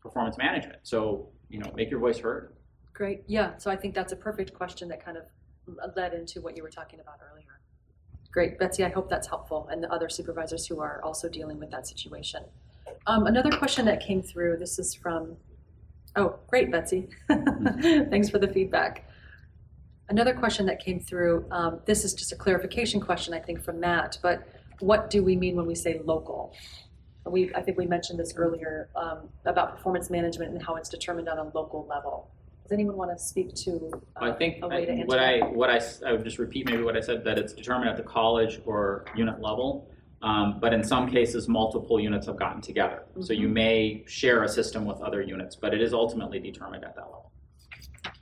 performance 0.00 0.38
management. 0.38 0.78
So 0.84 1.30
you 1.48 1.58
know, 1.58 1.70
make 1.74 1.90
your 1.90 2.00
voice 2.00 2.18
heard. 2.18 2.52
Great, 2.92 3.24
yeah, 3.26 3.56
so 3.58 3.70
I 3.70 3.76
think 3.76 3.94
that's 3.94 4.12
a 4.12 4.16
perfect 4.16 4.54
question 4.54 4.88
that 4.88 5.04
kind 5.04 5.16
of 5.16 5.24
led 5.96 6.14
into 6.14 6.40
what 6.40 6.56
you 6.56 6.62
were 6.62 6.70
talking 6.70 7.00
about 7.00 7.18
earlier. 7.20 7.60
Great, 8.34 8.58
Betsy, 8.58 8.84
I 8.84 8.88
hope 8.88 9.08
that's 9.08 9.28
helpful, 9.28 9.68
and 9.70 9.80
the 9.80 9.88
other 9.92 10.08
supervisors 10.08 10.66
who 10.66 10.80
are 10.80 11.00
also 11.04 11.28
dealing 11.28 11.56
with 11.60 11.70
that 11.70 11.86
situation. 11.86 12.42
Um, 13.06 13.28
another 13.28 13.56
question 13.56 13.84
that 13.84 14.04
came 14.04 14.22
through, 14.22 14.56
this 14.56 14.80
is 14.80 14.92
from, 14.92 15.36
oh, 16.16 16.40
great, 16.48 16.72
Betsy. 16.72 17.06
Thanks 17.28 18.28
for 18.28 18.40
the 18.40 18.48
feedback. 18.48 19.08
Another 20.08 20.34
question 20.34 20.66
that 20.66 20.84
came 20.84 20.98
through, 20.98 21.46
um, 21.52 21.78
this 21.86 22.04
is 22.04 22.12
just 22.12 22.32
a 22.32 22.36
clarification 22.36 23.00
question, 23.00 23.32
I 23.34 23.38
think, 23.38 23.62
from 23.62 23.78
Matt, 23.78 24.18
but 24.20 24.42
what 24.80 25.10
do 25.10 25.22
we 25.22 25.36
mean 25.36 25.54
when 25.54 25.66
we 25.66 25.76
say 25.76 26.00
local? 26.04 26.54
We, 27.24 27.54
I 27.54 27.62
think 27.62 27.78
we 27.78 27.86
mentioned 27.86 28.18
this 28.18 28.34
earlier, 28.36 28.88
um, 28.96 29.28
about 29.44 29.76
performance 29.76 30.10
management 30.10 30.50
and 30.50 30.60
how 30.60 30.74
it's 30.74 30.88
determined 30.88 31.28
on 31.28 31.38
a 31.38 31.44
local 31.56 31.86
level. 31.86 32.32
Does 32.64 32.72
anyone 32.72 32.96
want 32.96 33.10
to 33.16 33.22
speak 33.22 33.54
to 33.56 33.90
uh, 34.16 34.24
I 34.24 34.32
think 34.32 34.62
a 34.62 34.68
way 34.68 34.86
to 34.86 34.92
I- 34.92 34.94
answer 34.94 35.06
what 35.06 35.18
I 35.18 35.40
that? 35.40 35.52
what 35.54 35.70
I 35.70 35.76
s- 35.76 36.02
I 36.02 36.12
would 36.12 36.24
just 36.24 36.38
repeat 36.38 36.66
maybe 36.68 36.82
what 36.82 36.96
I 36.96 37.00
said 37.00 37.22
that 37.24 37.38
it's 37.38 37.52
determined 37.52 37.90
at 37.90 37.96
the 37.98 38.02
college 38.02 38.60
or 38.64 39.04
unit 39.14 39.40
level. 39.40 39.90
Um, 40.22 40.58
but 40.58 40.72
in 40.72 40.82
some 40.82 41.06
cases, 41.10 41.46
multiple 41.48 42.00
units 42.00 42.26
have 42.26 42.38
gotten 42.38 42.62
together. 42.62 43.04
So 43.20 43.34
you 43.34 43.48
Mhm. 43.48 43.52
may 43.52 44.04
share 44.06 44.42
a 44.44 44.48
system 44.48 44.86
with 44.86 44.98
other 45.02 45.20
units, 45.20 45.54
but 45.54 45.74
it 45.74 45.82
is 45.82 45.92
ultimately 45.92 46.40
determined 46.40 46.82
at 46.82 46.94
that 46.94 47.02
level. 47.04 47.30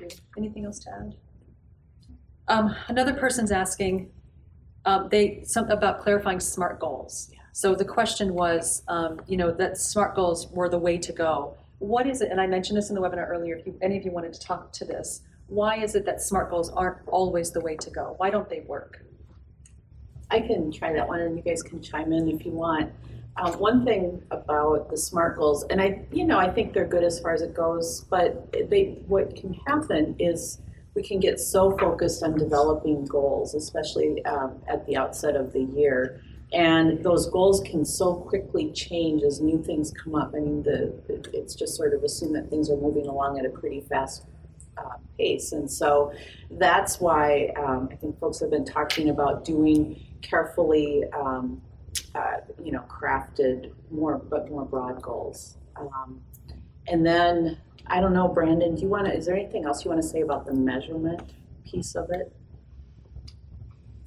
Thank 0.00 0.12
you. 0.14 0.18
Anything 0.37 0.64
else 0.64 0.81
to 0.81 0.90
add? 0.90 1.14
Um, 2.48 2.74
another 2.88 3.14
person's 3.14 3.52
asking, 3.52 4.11
um, 4.85 5.09
they, 5.11 5.44
some, 5.44 5.70
about 5.70 6.00
clarifying 6.00 6.40
SMART 6.40 6.81
goals. 6.81 7.31
So 7.52 7.76
the 7.76 7.85
question 7.85 8.35
was, 8.35 8.83
um, 8.88 9.20
you 9.28 9.37
know, 9.37 9.52
that 9.52 9.76
SMART 9.78 10.16
goals 10.16 10.50
were 10.50 10.68
the 10.68 10.78
way 10.81 10.98
to 10.98 11.12
go. 11.12 11.55
What 11.83 12.07
is 12.07 12.21
it, 12.21 12.31
and 12.31 12.40
I 12.40 12.47
mentioned 12.47 12.79
this 12.79 12.90
in 12.90 12.95
the 12.95 13.01
webinar 13.01 13.29
earlier, 13.29 13.57
if 13.57 13.66
you, 13.66 13.77
any 13.83 13.97
of 13.97 14.05
you 14.05 14.12
wanted 14.12 14.33
to 14.35 14.40
talk 14.40 14.73
to 14.75 14.85
this, 14.85 15.23
why 15.49 15.83
is 15.83 15.97
it 15.97 16.07
that 16.07 16.23
SMART 16.23 16.49
goals 16.49 16.71
aren't 16.71 16.99
always 17.09 17.51
the 17.51 17.61
way 17.61 17.75
to 17.75 17.90
go? 17.90 18.14
Why 18.18 18.31
don't 18.31 18.49
they 18.49 18.61
work? 18.61 19.05
I 20.31 20.38
can 20.38 20.71
try 20.71 20.92
that 20.92 21.09
one 21.09 21.18
and 21.21 21.37
you 21.37 21.42
guys 21.42 21.61
can 21.61 21.83
chime 21.83 22.12
in 22.12 22.29
if 22.29 22.47
you 22.47 22.53
want. 22.53 22.92
Um, 23.37 23.55
one 23.55 23.85
thing 23.85 24.23
about 24.31 24.90
the 24.90 24.97
SMART 24.97 25.37
goals, 25.37 25.64
and 25.71 25.83
I, 25.83 26.07
you 26.12 26.25
know, 26.25 26.38
I 26.38 26.49
think 26.49 26.73
they're 26.73 26.87
good 26.87 27.03
as 27.03 27.18
far 27.18 27.35
as 27.35 27.42
it 27.42 27.53
goes, 27.53 28.03
but 28.03 28.53
they, 28.71 29.03
what 29.09 29.35
can 29.35 29.53
happen 29.66 30.14
is 30.21 30.61
we 30.95 31.03
can 31.03 31.18
get 31.18 31.40
so 31.40 31.77
focused 31.79 32.23
on 32.23 32.38
developing 32.38 33.07
goals, 33.07 33.55
especially 33.55 34.25
um, 34.25 34.62
at 34.68 34.87
the 34.87 34.97
outset 34.97 35.35
of 35.35 35.53
the 35.53 35.64
year. 35.64 36.23
And 36.52 37.02
those 37.02 37.30
goals 37.30 37.62
can 37.62 37.84
so 37.84 38.14
quickly 38.14 38.70
change 38.72 39.22
as 39.22 39.40
new 39.40 39.62
things 39.62 39.90
come 39.90 40.14
up. 40.14 40.34
I 40.36 40.40
mean, 40.40 40.62
the, 40.62 40.92
it's 41.32 41.54
just 41.54 41.76
sort 41.76 41.94
of 41.94 42.02
assume 42.04 42.34
that 42.34 42.50
things 42.50 42.68
are 42.70 42.76
moving 42.76 43.06
along 43.06 43.38
at 43.38 43.46
a 43.46 43.48
pretty 43.48 43.80
fast 43.80 44.26
uh, 44.76 44.96
pace. 45.16 45.52
And 45.52 45.70
so 45.70 46.12
that's 46.50 47.00
why 47.00 47.52
um, 47.56 47.88
I 47.90 47.96
think 47.96 48.18
folks 48.18 48.40
have 48.40 48.50
been 48.50 48.66
talking 48.66 49.08
about 49.08 49.44
doing 49.44 49.98
carefully, 50.20 51.04
um, 51.14 51.62
uh, 52.14 52.38
you 52.62 52.72
know, 52.72 52.84
crafted 52.88 53.72
more, 53.90 54.18
but 54.18 54.50
more 54.50 54.66
broad 54.66 55.00
goals. 55.00 55.56
Um, 55.76 56.20
and 56.86 57.06
then, 57.06 57.58
I 57.86 58.00
don't 58.00 58.12
know, 58.12 58.28
Brandon, 58.28 58.74
do 58.74 58.82
you 58.82 58.88
want 58.88 59.06
to, 59.06 59.16
is 59.16 59.24
there 59.24 59.36
anything 59.36 59.64
else 59.64 59.84
you 59.84 59.90
want 59.90 60.02
to 60.02 60.08
say 60.08 60.20
about 60.20 60.44
the 60.44 60.52
measurement 60.52 61.32
piece 61.64 61.94
of 61.94 62.10
it? 62.10 62.34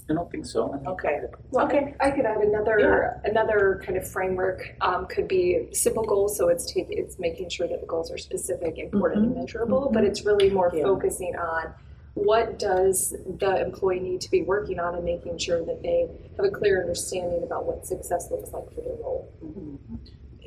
I 0.10 0.13
don't 0.13 0.30
think 0.32 0.46
so. 0.46 0.72
I 0.72 0.78
mean, 0.78 0.88
Okay. 0.88 1.22
Okay, 1.56 1.96
I 2.00 2.12
could 2.12 2.26
add 2.26 2.38
another, 2.38 3.20
another 3.24 3.82
kind 3.84 3.98
of 3.98 4.08
framework, 4.08 4.76
um, 4.82 5.08
could 5.08 5.28
be 5.28 5.70
simple 5.74 6.04
goals, 6.04 6.38
so 6.38 6.50
it's 6.50 6.72
ta- 6.72 6.86
it's 6.89 7.18
making 7.18 7.50
sure 7.50 7.68
that 7.68 7.82
the 7.82 7.88
goals 7.88 8.12
are 8.12 8.18
specific, 8.18 8.78
important, 8.78 9.26
and 9.26 9.36
measurable, 9.36 9.89
but 9.91 10.04
it's 10.04 10.24
really 10.26 10.50
more 10.52 10.72
Yeah. 10.74 10.84
focusing 10.84 11.36
on 11.36 11.74
what 12.13 12.60
does 12.60 13.15
the 13.39 13.62
employee 13.65 14.00
need 14.00 14.22
to 14.22 14.32
be 14.32 14.44
working 14.44 14.80
on 14.80 14.96
and 14.96 15.04
making 15.04 15.38
sure 15.38 15.65
that 15.65 15.82
they 15.82 16.08
have 16.38 16.46
a 16.46 16.50
clear 16.52 16.82
understanding 16.82 17.44
about 17.44 17.65
what 17.65 17.86
success 17.86 18.30
looks 18.32 18.54
like 18.54 18.72
for 18.74 18.82
their 18.82 18.94
role. 19.02 19.28
Mhm. 19.44 19.78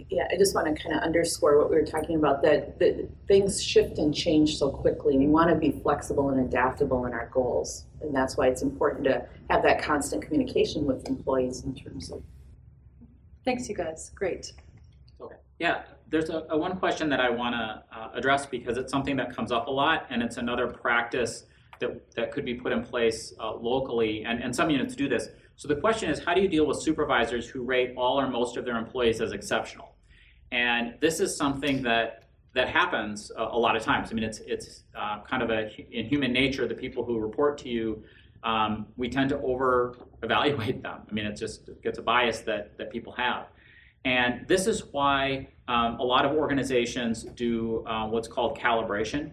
Yeah, 0.09 0.27
I 0.33 0.39
just 0.39 0.55
want 0.55 0.75
to 0.75 0.83
kind 0.83 0.97
of 0.97 1.03
underscore 1.03 1.59
what 1.59 1.69
we 1.69 1.77
were 1.77 1.85
talking 1.85 2.17
about, 2.17 2.41
that, 2.43 2.79
that 2.79 3.07
things 3.27 3.61
shift 3.63 3.99
and 3.99 4.15
change 4.15 4.57
so 4.57 4.71
quickly. 4.71 5.19
We 5.19 5.27
want 5.27 5.51
to 5.51 5.57
be 5.57 5.73
flexible 5.73 6.31
and 6.31 6.41
adaptable 6.41 7.05
in 7.05 7.13
our 7.13 7.29
goals. 7.35 7.85
And 8.01 8.15
that's 8.15 8.37
why 8.37 8.49
it's 8.49 8.63
important 8.63 9.05
to 9.05 9.27
have 9.51 9.63
that 9.63 9.83
constant 9.83 10.23
communication 10.23 10.85
with 10.85 11.09
employees 11.09 11.65
in 11.65 11.75
terms 11.75 12.11
of, 12.11 12.23
Thanks, 13.45 13.69
you 13.69 13.75
guys. 13.75 14.11
Great. 14.15 14.53
Okay. 15.21 15.37
Yeah, 15.59 15.83
there's 16.11 16.29
a, 16.29 16.45
a 16.51 16.59
one 16.59 16.77
question 16.77 17.09
that 17.09 17.19
I 17.21 17.31
want 17.31 17.55
to 17.55 17.99
uh, 17.99 18.11
address 18.15 18.45
because 18.45 18.77
it's 18.77 18.91
something 18.91 19.17
that 19.17 19.35
comes 19.35 19.51
up 19.51 19.69
a 19.69 19.71
lot, 19.71 20.07
and 20.11 20.23
it's 20.23 20.37
another 20.37 20.67
practice 20.67 21.47
that, 21.81 22.15
that 22.15 22.31
could 22.31 22.45
be 22.45 22.55
put 22.55 22.73
in 22.73 22.83
place 22.83 23.33
uh, 23.41 23.55
locally, 23.55 24.25
and, 24.25 24.43
and 24.43 24.55
some 24.55 24.69
units 24.69 24.95
do 24.95 25.09
this. 25.09 25.29
So 25.57 25.67
the 25.67 25.77
question 25.77 26.11
is, 26.11 26.19
how 26.19 26.35
do 26.35 26.41
you 26.41 26.49
deal 26.49 26.67
with 26.67 26.83
supervisors 26.83 27.49
who 27.49 27.63
rate 27.63 27.95
all 27.97 28.21
or 28.21 28.29
most 28.29 28.57
of 28.57 28.65
their 28.65 28.77
employees 28.77 29.21
as 29.21 29.33
exceptional? 29.33 29.95
And 30.53 30.95
this 31.01 31.19
is 31.19 31.37
something 31.37 31.83
that 31.83 32.28
that 32.55 32.69
happens 32.69 33.31
a, 33.37 33.43
a 33.43 33.59
lot 33.59 33.77
of 33.77 33.83
times. 33.83 34.11
I 34.11 34.15
mean, 34.15 34.25
it's 34.25 34.41
it's 34.41 34.85
uh, 34.97 35.21
kind 35.23 35.43
of 35.43 35.51
a 35.51 35.71
in 35.91 36.07
human 36.07 36.33
nature. 36.33 36.67
The 36.67 36.75
people 36.75 37.05
who 37.05 37.19
report 37.19 37.59
to 37.59 37.69
you, 37.69 38.03
um, 38.43 38.87
we 38.97 39.09
tend 39.09 39.29
to 39.31 39.41
over 39.41 39.97
evaluate 40.23 40.83
them. 40.83 41.01
I 41.09 41.13
mean, 41.13 41.27
it 41.27 41.37
just 41.37 41.71
gets 41.83 41.99
a 41.99 42.03
bias 42.03 42.41
that 42.41 42.77
that 42.79 42.91
people 42.91 43.13
have. 43.13 43.47
And 44.05 44.47
this 44.47 44.67
is 44.67 44.85
why 44.93 45.49
um, 45.67 45.99
a 45.99 46.03
lot 46.05 46.25
of 46.25 46.33
organizations 46.33 47.25
do 47.25 47.85
uh, 47.87 48.07
what's 48.07 48.29
called 48.29 48.59
calibration. 48.59 49.33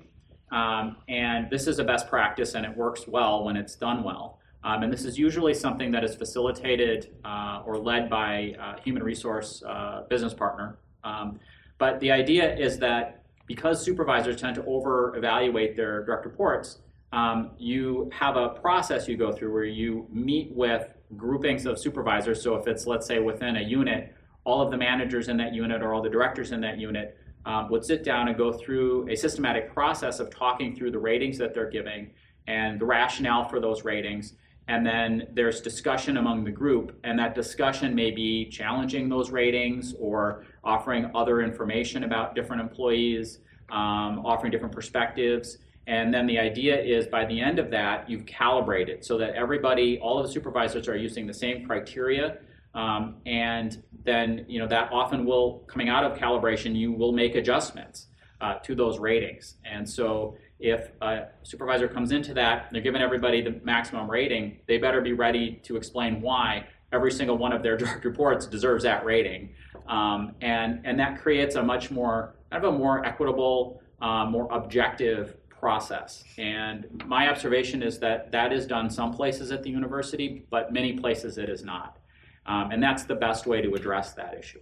Um, 0.51 0.97
and 1.07 1.49
this 1.49 1.67
is 1.67 1.79
a 1.79 1.83
best 1.83 2.07
practice 2.07 2.55
and 2.55 2.65
it 2.65 2.75
works 2.75 3.07
well 3.07 3.43
when 3.43 3.55
it's 3.55 3.75
done 3.75 4.03
well. 4.03 4.39
Um, 4.63 4.83
and 4.83 4.91
this 4.91 5.05
is 5.05 5.17
usually 5.17 5.53
something 5.53 5.91
that 5.91 6.03
is 6.03 6.15
facilitated 6.15 7.15
uh, 7.23 7.61
or 7.65 7.77
led 7.77 8.09
by 8.09 8.55
a 8.59 8.81
human 8.81 9.03
resource 9.03 9.61
uh, 9.67 10.03
business 10.09 10.33
partner. 10.33 10.77
Um, 11.03 11.39
but 11.77 11.99
the 11.99 12.11
idea 12.11 12.55
is 12.55 12.79
that 12.79 13.23
because 13.47 13.83
supervisors 13.83 14.39
tend 14.41 14.55
to 14.55 14.65
over 14.65 15.15
evaluate 15.15 15.75
their 15.75 16.03
direct 16.03 16.25
reports, 16.25 16.79
um, 17.11 17.51
you 17.57 18.09
have 18.13 18.35
a 18.35 18.49
process 18.49 19.07
you 19.07 19.17
go 19.17 19.31
through 19.31 19.53
where 19.53 19.63
you 19.63 20.07
meet 20.11 20.51
with 20.51 20.87
groupings 21.15 21.65
of 21.65 21.79
supervisors. 21.79 22.41
So 22.41 22.55
if 22.55 22.67
it's, 22.67 22.87
let's 22.87 23.05
say, 23.05 23.19
within 23.19 23.57
a 23.57 23.61
unit, 23.61 24.13
all 24.43 24.61
of 24.61 24.71
the 24.71 24.77
managers 24.77 25.27
in 25.27 25.37
that 25.37 25.53
unit 25.53 25.81
or 25.81 25.93
all 25.93 26.01
the 26.01 26.09
directors 26.09 26.51
in 26.51 26.61
that 26.61 26.77
unit 26.77 27.17
um, 27.45 27.69
would 27.69 27.85
sit 27.85 28.03
down 28.03 28.27
and 28.27 28.37
go 28.37 28.51
through 28.51 29.07
a 29.09 29.15
systematic 29.15 29.73
process 29.73 30.19
of 30.19 30.29
talking 30.29 30.75
through 30.75 30.91
the 30.91 30.99
ratings 30.99 31.37
that 31.37 31.53
they're 31.53 31.69
giving 31.69 32.11
and 32.47 32.79
the 32.79 32.85
rationale 32.85 33.47
for 33.47 33.59
those 33.59 33.83
ratings. 33.83 34.33
And 34.67 34.85
then 34.85 35.27
there's 35.33 35.61
discussion 35.61 36.17
among 36.17 36.43
the 36.43 36.51
group, 36.51 36.99
and 37.03 37.19
that 37.19 37.35
discussion 37.35 37.93
may 37.93 38.09
be 38.09 38.45
challenging 38.49 39.09
those 39.09 39.29
ratings 39.29 39.93
or 39.99 40.45
offering 40.63 41.11
other 41.13 41.41
information 41.41 42.03
about 42.03 42.33
different 42.33 42.61
employees, 42.61 43.39
um, 43.69 44.25
offering 44.25 44.51
different 44.51 44.73
perspectives. 44.73 45.59
And 45.87 46.11
then 46.11 46.25
the 46.25 46.39
idea 46.39 46.81
is 46.81 47.05
by 47.05 47.25
the 47.25 47.39
end 47.39 47.59
of 47.59 47.69
that, 47.69 48.09
you've 48.09 48.25
calibrated 48.25 49.05
so 49.05 49.19
that 49.19 49.35
everybody, 49.35 49.99
all 49.99 50.17
of 50.17 50.25
the 50.25 50.31
supervisors 50.31 50.87
are 50.87 50.97
using 50.97 51.27
the 51.27 51.33
same 51.33 51.65
criteria. 51.67 52.39
Um, 52.73 53.17
and 53.27 53.83
then, 54.03 54.45
you 54.47 54.59
know, 54.59 54.67
that 54.67 54.91
often 54.91 55.25
will, 55.25 55.59
coming 55.67 55.89
out 55.89 56.03
of 56.03 56.17
calibration, 56.17 56.75
you 56.75 56.91
will 56.91 57.11
make 57.11 57.35
adjustments 57.35 58.07
uh, 58.41 58.55
to 58.63 58.73
those 58.73 58.97
ratings. 58.97 59.57
And 59.63 59.87
so 59.87 60.37
if 60.59 60.91
a 61.01 61.27
supervisor 61.43 61.87
comes 61.87 62.11
into 62.11 62.33
that, 62.33 62.69
they're 62.71 62.81
giving 62.81 63.01
everybody 63.01 63.41
the 63.41 63.59
maximum 63.63 64.09
rating, 64.09 64.59
they 64.67 64.77
better 64.77 65.01
be 65.01 65.13
ready 65.13 65.59
to 65.63 65.75
explain 65.75 66.21
why 66.21 66.65
every 66.91 67.11
single 67.11 67.37
one 67.37 67.51
of 67.51 67.61
their 67.61 67.77
direct 67.77 68.05
reports 68.05 68.45
deserves 68.45 68.83
that 68.83 69.03
rating. 69.05 69.53
Um, 69.87 70.35
and, 70.41 70.81
and 70.85 70.99
that 70.99 71.21
creates 71.21 71.55
a 71.55 71.63
much 71.63 71.91
more, 71.91 72.35
kind 72.51 72.63
of 72.63 72.73
a 72.73 72.77
more 72.77 73.05
equitable, 73.05 73.81
uh, 74.01 74.25
more 74.25 74.47
objective 74.51 75.37
process. 75.49 76.23
And 76.37 77.03
my 77.05 77.29
observation 77.29 77.83
is 77.83 77.99
that 77.99 78.31
that 78.31 78.53
is 78.53 78.65
done 78.65 78.89
some 78.89 79.13
places 79.13 79.51
at 79.51 79.63
the 79.63 79.69
university, 79.69 80.45
but 80.49 80.71
many 80.71 80.93
places 80.93 81.37
it 81.37 81.49
is 81.49 81.63
not. 81.63 81.97
Um, 82.45 82.71
and 82.71 82.81
that's 82.81 83.03
the 83.03 83.15
best 83.15 83.47
way 83.47 83.61
to 83.61 83.73
address 83.73 84.13
that 84.13 84.35
issue. 84.37 84.61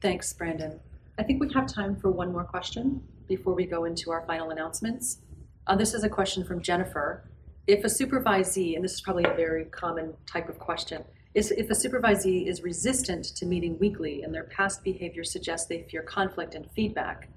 Thanks, 0.00 0.32
Brandon. 0.32 0.80
I 1.18 1.22
think 1.22 1.40
we 1.40 1.52
have 1.52 1.66
time 1.66 1.96
for 1.96 2.10
one 2.10 2.32
more 2.32 2.44
question 2.44 3.02
before 3.30 3.54
we 3.54 3.64
go 3.64 3.84
into 3.84 4.10
our 4.10 4.26
final 4.26 4.50
announcements. 4.50 5.18
Uh, 5.68 5.76
this 5.76 5.94
is 5.94 6.02
a 6.02 6.08
question 6.08 6.44
from 6.44 6.60
Jennifer. 6.60 7.30
If 7.68 7.84
a 7.84 7.86
supervisee, 7.86 8.74
and 8.74 8.84
this 8.84 8.92
is 8.92 9.00
probably 9.00 9.22
a 9.22 9.34
very 9.34 9.66
common 9.66 10.14
type 10.26 10.48
of 10.48 10.58
question, 10.58 11.04
is 11.32 11.52
if 11.52 11.70
a 11.70 11.74
supervisee 11.74 12.48
is 12.48 12.64
resistant 12.64 13.24
to 13.36 13.46
meeting 13.46 13.78
weekly 13.78 14.24
and 14.24 14.34
their 14.34 14.44
past 14.44 14.82
behavior 14.82 15.22
suggests 15.22 15.68
they 15.68 15.86
fear 15.88 16.02
conflict 16.02 16.56
and 16.56 16.68
feedback, 16.72 17.28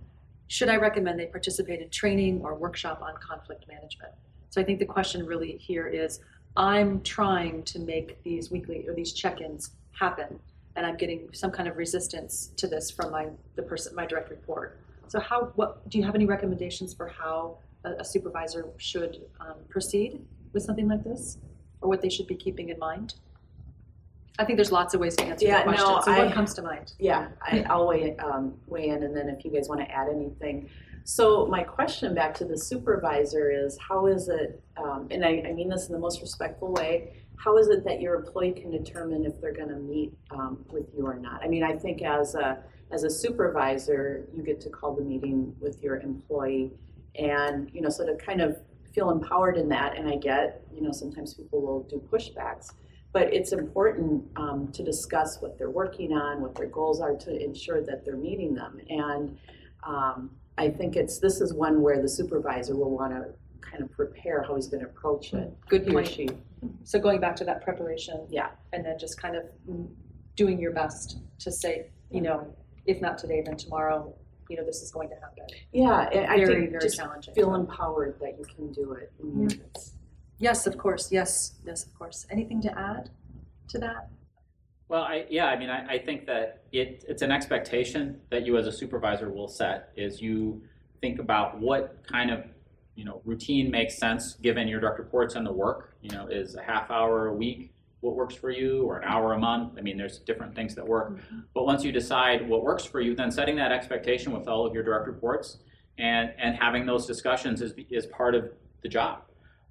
should 0.47 0.67
I 0.67 0.77
recommend 0.77 1.19
they 1.19 1.27
participate 1.27 1.79
in 1.79 1.91
training 1.91 2.41
or 2.43 2.55
workshop 2.55 3.03
on 3.03 3.13
conflict 3.21 3.67
management? 3.67 4.13
So 4.49 4.59
I 4.59 4.63
think 4.63 4.79
the 4.79 4.85
question 4.85 5.27
really 5.27 5.57
here 5.57 5.87
is 5.87 6.21
I'm 6.57 7.01
trying 7.01 7.61
to 7.65 7.77
make 7.77 8.21
these 8.23 8.49
weekly 8.49 8.87
or 8.87 8.95
these 8.95 9.13
check-ins 9.13 9.69
happen 9.91 10.39
and 10.75 10.87
I'm 10.87 10.97
getting 10.97 11.29
some 11.33 11.51
kind 11.51 11.69
of 11.69 11.77
resistance 11.77 12.51
to 12.57 12.65
this 12.65 12.89
from 12.89 13.11
my 13.11 13.27
the 13.55 13.61
person 13.61 13.93
my 13.93 14.07
direct 14.07 14.31
report. 14.31 14.79
So 15.07 15.19
how 15.19 15.51
what 15.55 15.87
do 15.89 15.97
you 15.97 16.03
have 16.03 16.15
any 16.15 16.25
recommendations 16.25 16.93
for 16.93 17.07
how 17.07 17.57
a, 17.85 17.91
a 17.99 18.05
supervisor 18.05 18.67
should 18.77 19.21
um, 19.39 19.55
proceed 19.69 20.21
with 20.53 20.63
something 20.63 20.87
like 20.87 21.03
this, 21.03 21.37
or 21.81 21.89
what 21.89 22.01
they 22.01 22.09
should 22.09 22.27
be 22.27 22.35
keeping 22.35 22.69
in 22.69 22.79
mind? 22.79 23.15
I 24.39 24.45
think 24.45 24.57
there's 24.57 24.71
lots 24.71 24.95
of 24.95 24.99
ways 24.99 25.15
to 25.17 25.25
answer 25.25 25.45
Yeah, 25.45 25.59
the 25.59 25.63
question. 25.73 25.87
no, 25.87 26.01
so 26.01 26.11
I- 26.11 26.25
what 26.25 26.33
comes 26.33 26.53
to 26.55 26.63
mind? 26.63 26.93
yeah, 26.97 27.27
I, 27.41 27.63
I'll 27.69 27.87
weigh, 27.87 28.17
um, 28.17 28.55
weigh 28.65 28.87
in 28.89 29.03
and 29.03 29.15
then 29.15 29.29
if 29.29 29.45
you 29.45 29.51
guys 29.51 29.69
want 29.69 29.81
to 29.81 29.91
add 29.91 30.09
anything. 30.09 30.69
So 31.03 31.45
my 31.45 31.61
question 31.63 32.15
back 32.15 32.33
to 32.35 32.45
the 32.45 32.57
supervisor 32.57 33.51
is, 33.51 33.77
how 33.77 34.07
is 34.07 34.29
it, 34.29 34.59
um, 34.77 35.07
and 35.11 35.23
I, 35.23 35.43
I 35.47 35.53
mean 35.53 35.69
this 35.69 35.85
in 35.87 35.93
the 35.93 35.99
most 35.99 36.19
respectful 36.21 36.71
way, 36.71 37.13
how 37.35 37.57
is 37.57 37.67
it 37.67 37.83
that 37.83 38.01
your 38.01 38.15
employee 38.15 38.53
can 38.53 38.71
determine 38.71 39.23
if 39.25 39.39
they're 39.39 39.53
gonna 39.53 39.75
meet, 39.77 40.13
um, 40.31 40.65
with 40.71 40.85
you 40.97 41.05
or 41.05 41.15
not? 41.15 41.43
I 41.43 41.47
mean, 41.47 41.61
I 41.63 41.73
think 41.77 42.01
as 42.01 42.33
a, 42.33 42.57
as 42.93 43.03
a 43.03 43.09
supervisor, 43.09 44.27
you 44.35 44.43
get 44.43 44.61
to 44.61 44.69
call 44.69 44.95
the 44.95 45.03
meeting 45.03 45.55
with 45.59 45.81
your 45.81 45.97
employee 45.99 46.71
and, 47.15 47.69
you 47.73 47.81
know, 47.81 47.89
so 47.89 48.05
to 48.05 48.15
kind 48.23 48.39
of 48.41 48.57
feel 48.93 49.09
empowered 49.09 49.57
in 49.57 49.67
that, 49.69 49.97
and 49.97 50.07
I 50.07 50.15
get, 50.17 50.63
you 50.71 50.81
know, 50.81 50.91
sometimes 50.91 51.33
people 51.33 51.59
will 51.61 51.83
do 51.83 51.97
pushbacks. 52.11 52.67
But 53.11 53.33
it's 53.33 53.51
important 53.51 54.23
um, 54.35 54.71
to 54.73 54.83
discuss 54.83 55.37
what 55.41 55.57
they're 55.57 55.69
working 55.71 56.13
on, 56.13 56.41
what 56.41 56.55
their 56.55 56.67
goals 56.67 57.01
are 57.01 57.15
to 57.15 57.43
ensure 57.43 57.83
that 57.83 58.05
they're 58.05 58.17
meeting 58.17 58.53
them. 58.55 58.79
And 58.89 59.37
um, 59.83 60.31
I 60.57 60.69
think 60.69 60.95
it's, 60.95 61.19
this 61.19 61.41
is 61.41 61.53
one 61.53 61.81
where 61.81 62.01
the 62.01 62.09
supervisor 62.09 62.75
will 62.75 62.91
want 62.95 63.13
to 63.13 63.25
kind 63.61 63.81
of 63.83 63.91
prepare 63.91 64.43
how 64.43 64.55
he's 64.55 64.67
going 64.67 64.83
to 64.83 64.89
approach 64.89 65.33
it, 65.33 65.51
Good 65.67 65.87
point. 65.87 66.07
she. 66.07 66.29
So 66.83 66.99
going 66.99 67.19
back 67.19 67.35
to 67.37 67.43
that 67.45 67.63
preparation, 67.63 68.27
Yeah. 68.29 68.49
and 68.71 68.85
then 68.85 68.97
just 68.99 69.19
kind 69.19 69.35
of 69.35 69.43
doing 70.35 70.59
your 70.59 70.71
best 70.71 71.17
to 71.39 71.51
say, 71.51 71.91
you 72.11 72.21
know, 72.21 72.55
if 72.85 73.01
not 73.01 73.17
today, 73.17 73.41
then 73.45 73.57
tomorrow, 73.57 74.13
you 74.49 74.57
know, 74.57 74.65
this 74.65 74.81
is 74.81 74.91
going 74.91 75.09
to 75.09 75.15
happen. 75.15 75.45
Yeah, 75.71 76.09
and 76.11 76.25
I 76.27 76.37
very, 76.37 76.61
think 76.61 76.71
very 76.71 76.83
just 76.83 76.97
challenging. 76.97 77.33
feel 77.33 77.55
empowered 77.55 78.19
that 78.19 78.37
you 78.37 78.45
can 78.45 78.71
do 78.71 78.93
it. 78.93 79.11
in 79.19 79.27
your 79.27 79.47
minutes. 79.49 79.93
Yes, 80.39 80.67
of 80.67 80.77
course. 80.77 81.11
Yes, 81.11 81.53
yes, 81.65 81.85
of 81.85 81.93
course. 81.97 82.25
Anything 82.29 82.61
to 82.63 82.77
add 82.77 83.09
to 83.69 83.79
that? 83.79 84.09
Well, 84.89 85.03
I, 85.03 85.25
yeah, 85.29 85.45
I 85.45 85.57
mean, 85.57 85.69
I, 85.69 85.93
I 85.93 85.97
think 85.97 86.25
that 86.27 86.63
it, 86.71 87.05
it's 87.07 87.21
an 87.21 87.31
expectation 87.31 88.19
that 88.29 88.45
you 88.45 88.57
as 88.57 88.67
a 88.67 88.71
supervisor 88.71 89.31
will 89.31 89.47
set 89.47 89.91
is 89.95 90.21
you 90.21 90.61
think 91.01 91.19
about 91.19 91.59
what 91.59 92.03
kind 92.05 92.29
of, 92.29 92.43
you 92.95 93.05
know, 93.05 93.21
routine 93.25 93.71
makes 93.71 93.97
sense 93.97 94.33
given 94.35 94.67
your 94.67 94.79
direct 94.79 94.99
reports 94.99 95.35
and 95.35 95.47
the 95.47 95.53
work. 95.53 95.95
You 96.01 96.11
know, 96.11 96.27
is 96.27 96.55
a 96.55 96.61
half 96.61 96.91
hour 96.91 97.27
a 97.27 97.33
week 97.33 97.72
what 98.03 98.15
works 98.15 98.35
for 98.35 98.51
you 98.51 98.83
or 98.83 98.99
an 98.99 99.07
hour 99.07 99.33
a 99.33 99.39
month? 99.39 99.73
I 99.77 99.81
mean, 99.81 99.97
there's 99.97 100.19
different 100.19 100.53
things 100.53 100.75
that 100.75 100.85
work. 100.85 101.19
But 101.53 101.65
once 101.65 101.83
you 101.83 101.91
decide 101.91 102.47
what 102.47 102.61
works 102.61 102.83
for 102.83 102.99
you, 102.99 103.15
then 103.15 103.31
setting 103.31 103.55
that 103.55 103.71
expectation 103.71 104.33
with 104.33 104.47
all 104.47 104.65
of 104.65 104.73
your 104.73 104.83
direct 104.83 105.07
reports 105.07 105.59
and 105.97 106.33
and 106.37 106.55
having 106.55 106.85
those 106.85 107.05
discussions 107.05 107.61
is 107.61 107.73
is 107.89 108.05
part 108.07 108.35
of 108.35 108.51
the 108.81 108.89
job. 108.89 109.21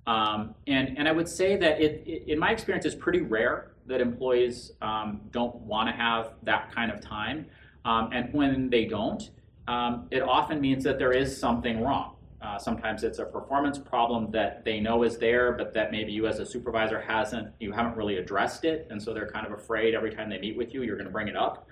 Um, 0.06 0.54
and 0.66 0.96
and 0.98 1.06
I 1.08 1.12
would 1.12 1.28
say 1.28 1.56
that 1.56 1.80
it, 1.80 2.02
it, 2.06 2.32
in 2.32 2.38
my 2.38 2.50
experience, 2.50 2.86
is 2.86 2.94
pretty 2.94 3.20
rare 3.20 3.72
that 3.86 4.00
employees 4.00 4.72
um, 4.80 5.20
don't 5.30 5.54
want 5.56 5.88
to 5.88 5.94
have 5.94 6.32
that 6.44 6.72
kind 6.74 6.90
of 6.90 7.00
time. 7.00 7.46
Um, 7.84 8.10
and 8.12 8.32
when 8.32 8.70
they 8.70 8.86
don't, 8.86 9.30
um, 9.68 10.06
it 10.10 10.22
often 10.22 10.60
means 10.60 10.84
that 10.84 10.98
there 10.98 11.12
is 11.12 11.36
something 11.36 11.82
wrong. 11.82 12.14
Uh, 12.42 12.58
sometimes 12.58 13.04
it's 13.04 13.20
a 13.20 13.24
performance 13.24 13.78
problem 13.78 14.30
that 14.32 14.64
they 14.64 14.80
know 14.80 15.04
is 15.04 15.16
there, 15.16 15.52
but 15.52 15.72
that 15.72 15.92
maybe 15.92 16.10
you 16.10 16.26
as 16.26 16.40
a 16.40 16.46
supervisor 16.46 17.00
hasn't, 17.00 17.48
you 17.60 17.70
haven't 17.70 17.96
really 17.96 18.16
addressed 18.16 18.64
it, 18.64 18.86
and 18.90 19.00
so 19.00 19.14
they're 19.14 19.30
kind 19.30 19.46
of 19.46 19.52
afraid 19.52 19.94
every 19.94 20.10
time 20.10 20.28
they 20.28 20.38
meet 20.38 20.56
with 20.56 20.74
you, 20.74 20.82
you're 20.82 20.96
going 20.96 21.06
to 21.06 21.12
bring 21.12 21.28
it 21.28 21.36
up. 21.36 21.68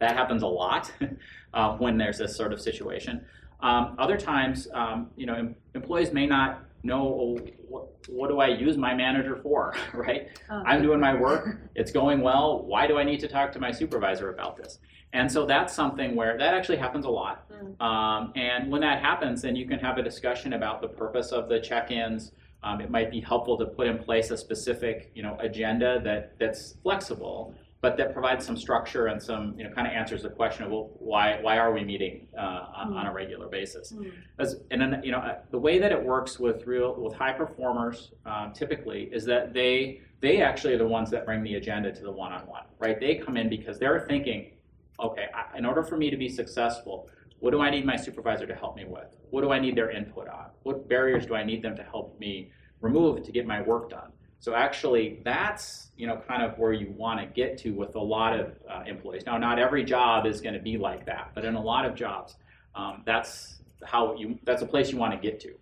That 0.00 0.16
happens 0.16 0.42
a 0.42 0.46
lot 0.46 0.92
uh, 1.54 1.76
when 1.76 1.96
there's 1.96 2.18
this 2.18 2.34
sort 2.36 2.52
of 2.52 2.60
situation. 2.60 3.24
Um, 3.60 3.94
other 3.98 4.16
times, 4.16 4.68
um, 4.74 5.10
you 5.16 5.26
know, 5.26 5.34
em- 5.34 5.56
employees 5.74 6.12
may 6.12 6.26
not 6.26 6.64
know 6.82 7.38
what, 7.68 7.88
what 8.08 8.28
do 8.28 8.40
I 8.40 8.48
use 8.48 8.76
my 8.76 8.94
manager 8.94 9.36
for, 9.42 9.74
right? 9.94 10.28
Oh. 10.50 10.62
I'm 10.64 10.82
doing 10.82 11.00
my 11.00 11.14
work, 11.14 11.60
it's 11.74 11.90
going 11.90 12.20
well. 12.20 12.64
Why 12.64 12.86
do 12.86 12.98
I 12.98 13.04
need 13.04 13.20
to 13.20 13.28
talk 13.28 13.52
to 13.52 13.60
my 13.60 13.70
supervisor 13.70 14.30
about 14.30 14.56
this? 14.56 14.78
And 15.12 15.30
so 15.30 15.46
that's 15.46 15.74
something 15.74 16.14
where 16.14 16.36
that 16.36 16.54
actually 16.54 16.76
happens 16.76 17.06
a 17.06 17.10
lot. 17.10 17.46
Um, 17.80 18.32
and 18.36 18.70
when 18.70 18.82
that 18.82 19.00
happens, 19.00 19.42
then 19.42 19.56
you 19.56 19.66
can 19.66 19.78
have 19.78 19.96
a 19.96 20.02
discussion 20.02 20.52
about 20.52 20.82
the 20.82 20.88
purpose 20.88 21.32
of 21.32 21.48
the 21.48 21.60
check-ins. 21.60 22.32
Um, 22.62 22.80
it 22.80 22.90
might 22.90 23.10
be 23.10 23.20
helpful 23.20 23.56
to 23.58 23.66
put 23.66 23.86
in 23.86 23.98
place 23.98 24.30
a 24.30 24.36
specific, 24.36 25.10
you 25.14 25.22
know, 25.22 25.36
agenda 25.40 26.00
that 26.04 26.38
that's 26.38 26.74
flexible, 26.82 27.54
but 27.80 27.96
that 27.96 28.12
provides 28.12 28.44
some 28.44 28.56
structure 28.56 29.06
and 29.06 29.22
some, 29.22 29.54
you 29.56 29.62
know, 29.62 29.70
kind 29.70 29.86
of 29.86 29.92
answers 29.92 30.22
the 30.22 30.30
question 30.30 30.64
of 30.64 30.70
well, 30.70 30.90
why 30.98 31.38
why 31.42 31.58
are 31.58 31.72
we 31.72 31.84
meeting 31.84 32.26
uh, 32.36 32.66
on, 32.74 32.92
on 32.92 33.06
a 33.06 33.12
regular 33.12 33.46
basis? 33.46 33.92
As, 34.38 34.56
and 34.70 34.80
then, 34.80 35.00
you 35.04 35.12
know, 35.12 35.18
uh, 35.18 35.38
the 35.50 35.58
way 35.58 35.78
that 35.78 35.92
it 35.92 36.02
works 36.02 36.40
with 36.40 36.66
real 36.66 36.94
with 37.00 37.14
high 37.14 37.32
performers 37.32 38.12
um, 38.26 38.52
typically 38.52 39.08
is 39.12 39.24
that 39.26 39.54
they 39.54 40.00
they 40.20 40.42
actually 40.42 40.74
are 40.74 40.78
the 40.78 40.86
ones 40.86 41.10
that 41.10 41.24
bring 41.24 41.44
the 41.44 41.54
agenda 41.54 41.92
to 41.92 42.02
the 42.02 42.10
one-on-one, 42.10 42.64
right? 42.80 42.98
They 42.98 43.14
come 43.14 43.36
in 43.36 43.48
because 43.48 43.78
they're 43.78 44.00
thinking, 44.00 44.52
okay, 44.98 45.26
I, 45.32 45.56
in 45.56 45.64
order 45.64 45.84
for 45.84 45.96
me 45.96 46.10
to 46.10 46.16
be 46.16 46.28
successful, 46.28 47.08
what 47.38 47.52
do 47.52 47.60
I 47.60 47.70
need 47.70 47.86
my 47.86 47.94
supervisor 47.94 48.46
to 48.46 48.54
help 48.54 48.74
me 48.74 48.84
with? 48.84 49.06
What 49.30 49.42
do 49.42 49.52
I 49.52 49.60
need 49.60 49.76
their 49.76 49.90
input 49.92 50.26
on? 50.26 50.46
What 50.64 50.88
barriers 50.88 51.26
do 51.26 51.36
I 51.36 51.44
need 51.44 51.62
them 51.62 51.76
to 51.76 51.84
help 51.84 52.18
me 52.18 52.50
remove 52.80 53.22
to 53.22 53.30
get 53.30 53.46
my 53.46 53.62
work 53.62 53.90
done? 53.90 54.10
So 54.40 54.54
actually, 54.54 55.20
that's 55.24 55.90
you 55.96 56.06
know 56.06 56.22
kind 56.28 56.42
of 56.42 56.58
where 56.58 56.72
you 56.72 56.92
want 56.96 57.20
to 57.20 57.26
get 57.26 57.58
to 57.58 57.70
with 57.70 57.96
a 57.96 58.00
lot 58.00 58.38
of 58.38 58.52
uh, 58.70 58.84
employees. 58.86 59.24
Now, 59.26 59.38
not 59.38 59.58
every 59.58 59.84
job 59.84 60.26
is 60.26 60.40
going 60.40 60.54
to 60.54 60.60
be 60.60 60.76
like 60.76 61.04
that, 61.06 61.32
but 61.34 61.44
in 61.44 61.54
a 61.54 61.62
lot 61.62 61.84
of 61.84 61.94
jobs, 61.94 62.36
um, 62.74 63.02
that's 63.04 63.58
how 63.84 64.14
you 64.16 64.38
that's 64.44 64.62
a 64.62 64.66
place 64.66 64.90
you 64.90 64.98
want 64.98 65.12
to 65.12 65.18
get 65.18 65.40
to. 65.40 65.54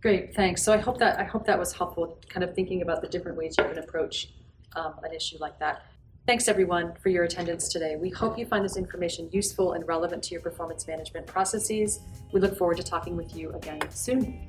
Great, 0.00 0.34
thanks. 0.34 0.62
So 0.62 0.72
I 0.72 0.76
hope 0.76 0.98
that, 0.98 1.18
I 1.18 1.24
hope 1.24 1.44
that 1.46 1.58
was 1.58 1.72
helpful, 1.72 2.18
kind 2.28 2.44
of 2.44 2.54
thinking 2.54 2.82
about 2.82 3.02
the 3.02 3.08
different 3.08 3.36
ways 3.36 3.56
you 3.58 3.64
can 3.64 3.78
approach 3.78 4.28
um, 4.76 4.94
an 5.02 5.12
issue 5.12 5.38
like 5.40 5.58
that. 5.58 5.82
Thanks, 6.24 6.46
everyone, 6.46 6.94
for 7.02 7.08
your 7.08 7.24
attendance 7.24 7.68
today. 7.68 7.96
We 7.96 8.10
hope 8.10 8.38
you 8.38 8.46
find 8.46 8.64
this 8.64 8.76
information 8.76 9.28
useful 9.32 9.72
and 9.72 9.88
relevant 9.88 10.22
to 10.24 10.32
your 10.32 10.42
performance 10.42 10.86
management 10.86 11.26
processes. 11.26 12.00
We 12.32 12.40
look 12.40 12.56
forward 12.56 12.76
to 12.76 12.82
talking 12.84 13.16
with 13.16 13.34
you 13.34 13.50
again 13.52 13.80
soon. 13.90 14.46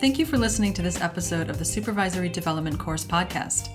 Thank 0.00 0.18
you 0.20 0.26
for 0.26 0.38
listening 0.38 0.72
to 0.74 0.82
this 0.82 1.00
episode 1.00 1.50
of 1.50 1.58
the 1.58 1.64
Supervisory 1.64 2.28
Development 2.28 2.78
Course 2.78 3.04
podcast. 3.04 3.68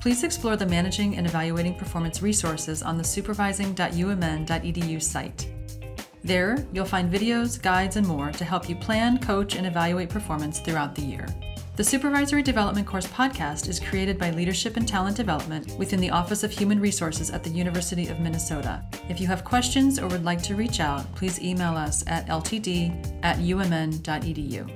Please 0.00 0.24
explore 0.24 0.56
the 0.56 0.64
Managing 0.64 1.18
and 1.18 1.26
Evaluating 1.26 1.74
Performance 1.74 2.22
resources 2.22 2.82
on 2.82 2.96
the 2.96 3.04
supervising.umn.edu 3.04 5.02
site. 5.02 5.50
There, 6.24 6.66
you'll 6.72 6.86
find 6.86 7.12
videos, 7.12 7.60
guides, 7.60 7.96
and 7.96 8.06
more 8.06 8.32
to 8.32 8.42
help 8.42 8.70
you 8.70 8.76
plan, 8.76 9.18
coach, 9.18 9.54
and 9.54 9.66
evaluate 9.66 10.08
performance 10.08 10.60
throughout 10.60 10.94
the 10.94 11.02
year. 11.02 11.26
The 11.76 11.84
Supervisory 11.84 12.42
Development 12.42 12.86
Course 12.86 13.06
podcast 13.08 13.68
is 13.68 13.78
created 13.78 14.16
by 14.16 14.30
Leadership 14.30 14.78
and 14.78 14.88
Talent 14.88 15.18
Development 15.18 15.70
within 15.78 16.00
the 16.00 16.10
Office 16.10 16.42
of 16.42 16.50
Human 16.50 16.80
Resources 16.80 17.30
at 17.30 17.44
the 17.44 17.50
University 17.50 18.08
of 18.08 18.18
Minnesota. 18.18 18.82
If 19.10 19.20
you 19.20 19.26
have 19.26 19.44
questions 19.44 19.98
or 19.98 20.08
would 20.08 20.24
like 20.24 20.42
to 20.44 20.56
reach 20.56 20.80
out, 20.80 21.14
please 21.14 21.38
email 21.38 21.76
us 21.76 22.02
at 22.06 22.26
ltd 22.28 23.20
at 23.22 23.36
umn.edu. 23.36 24.70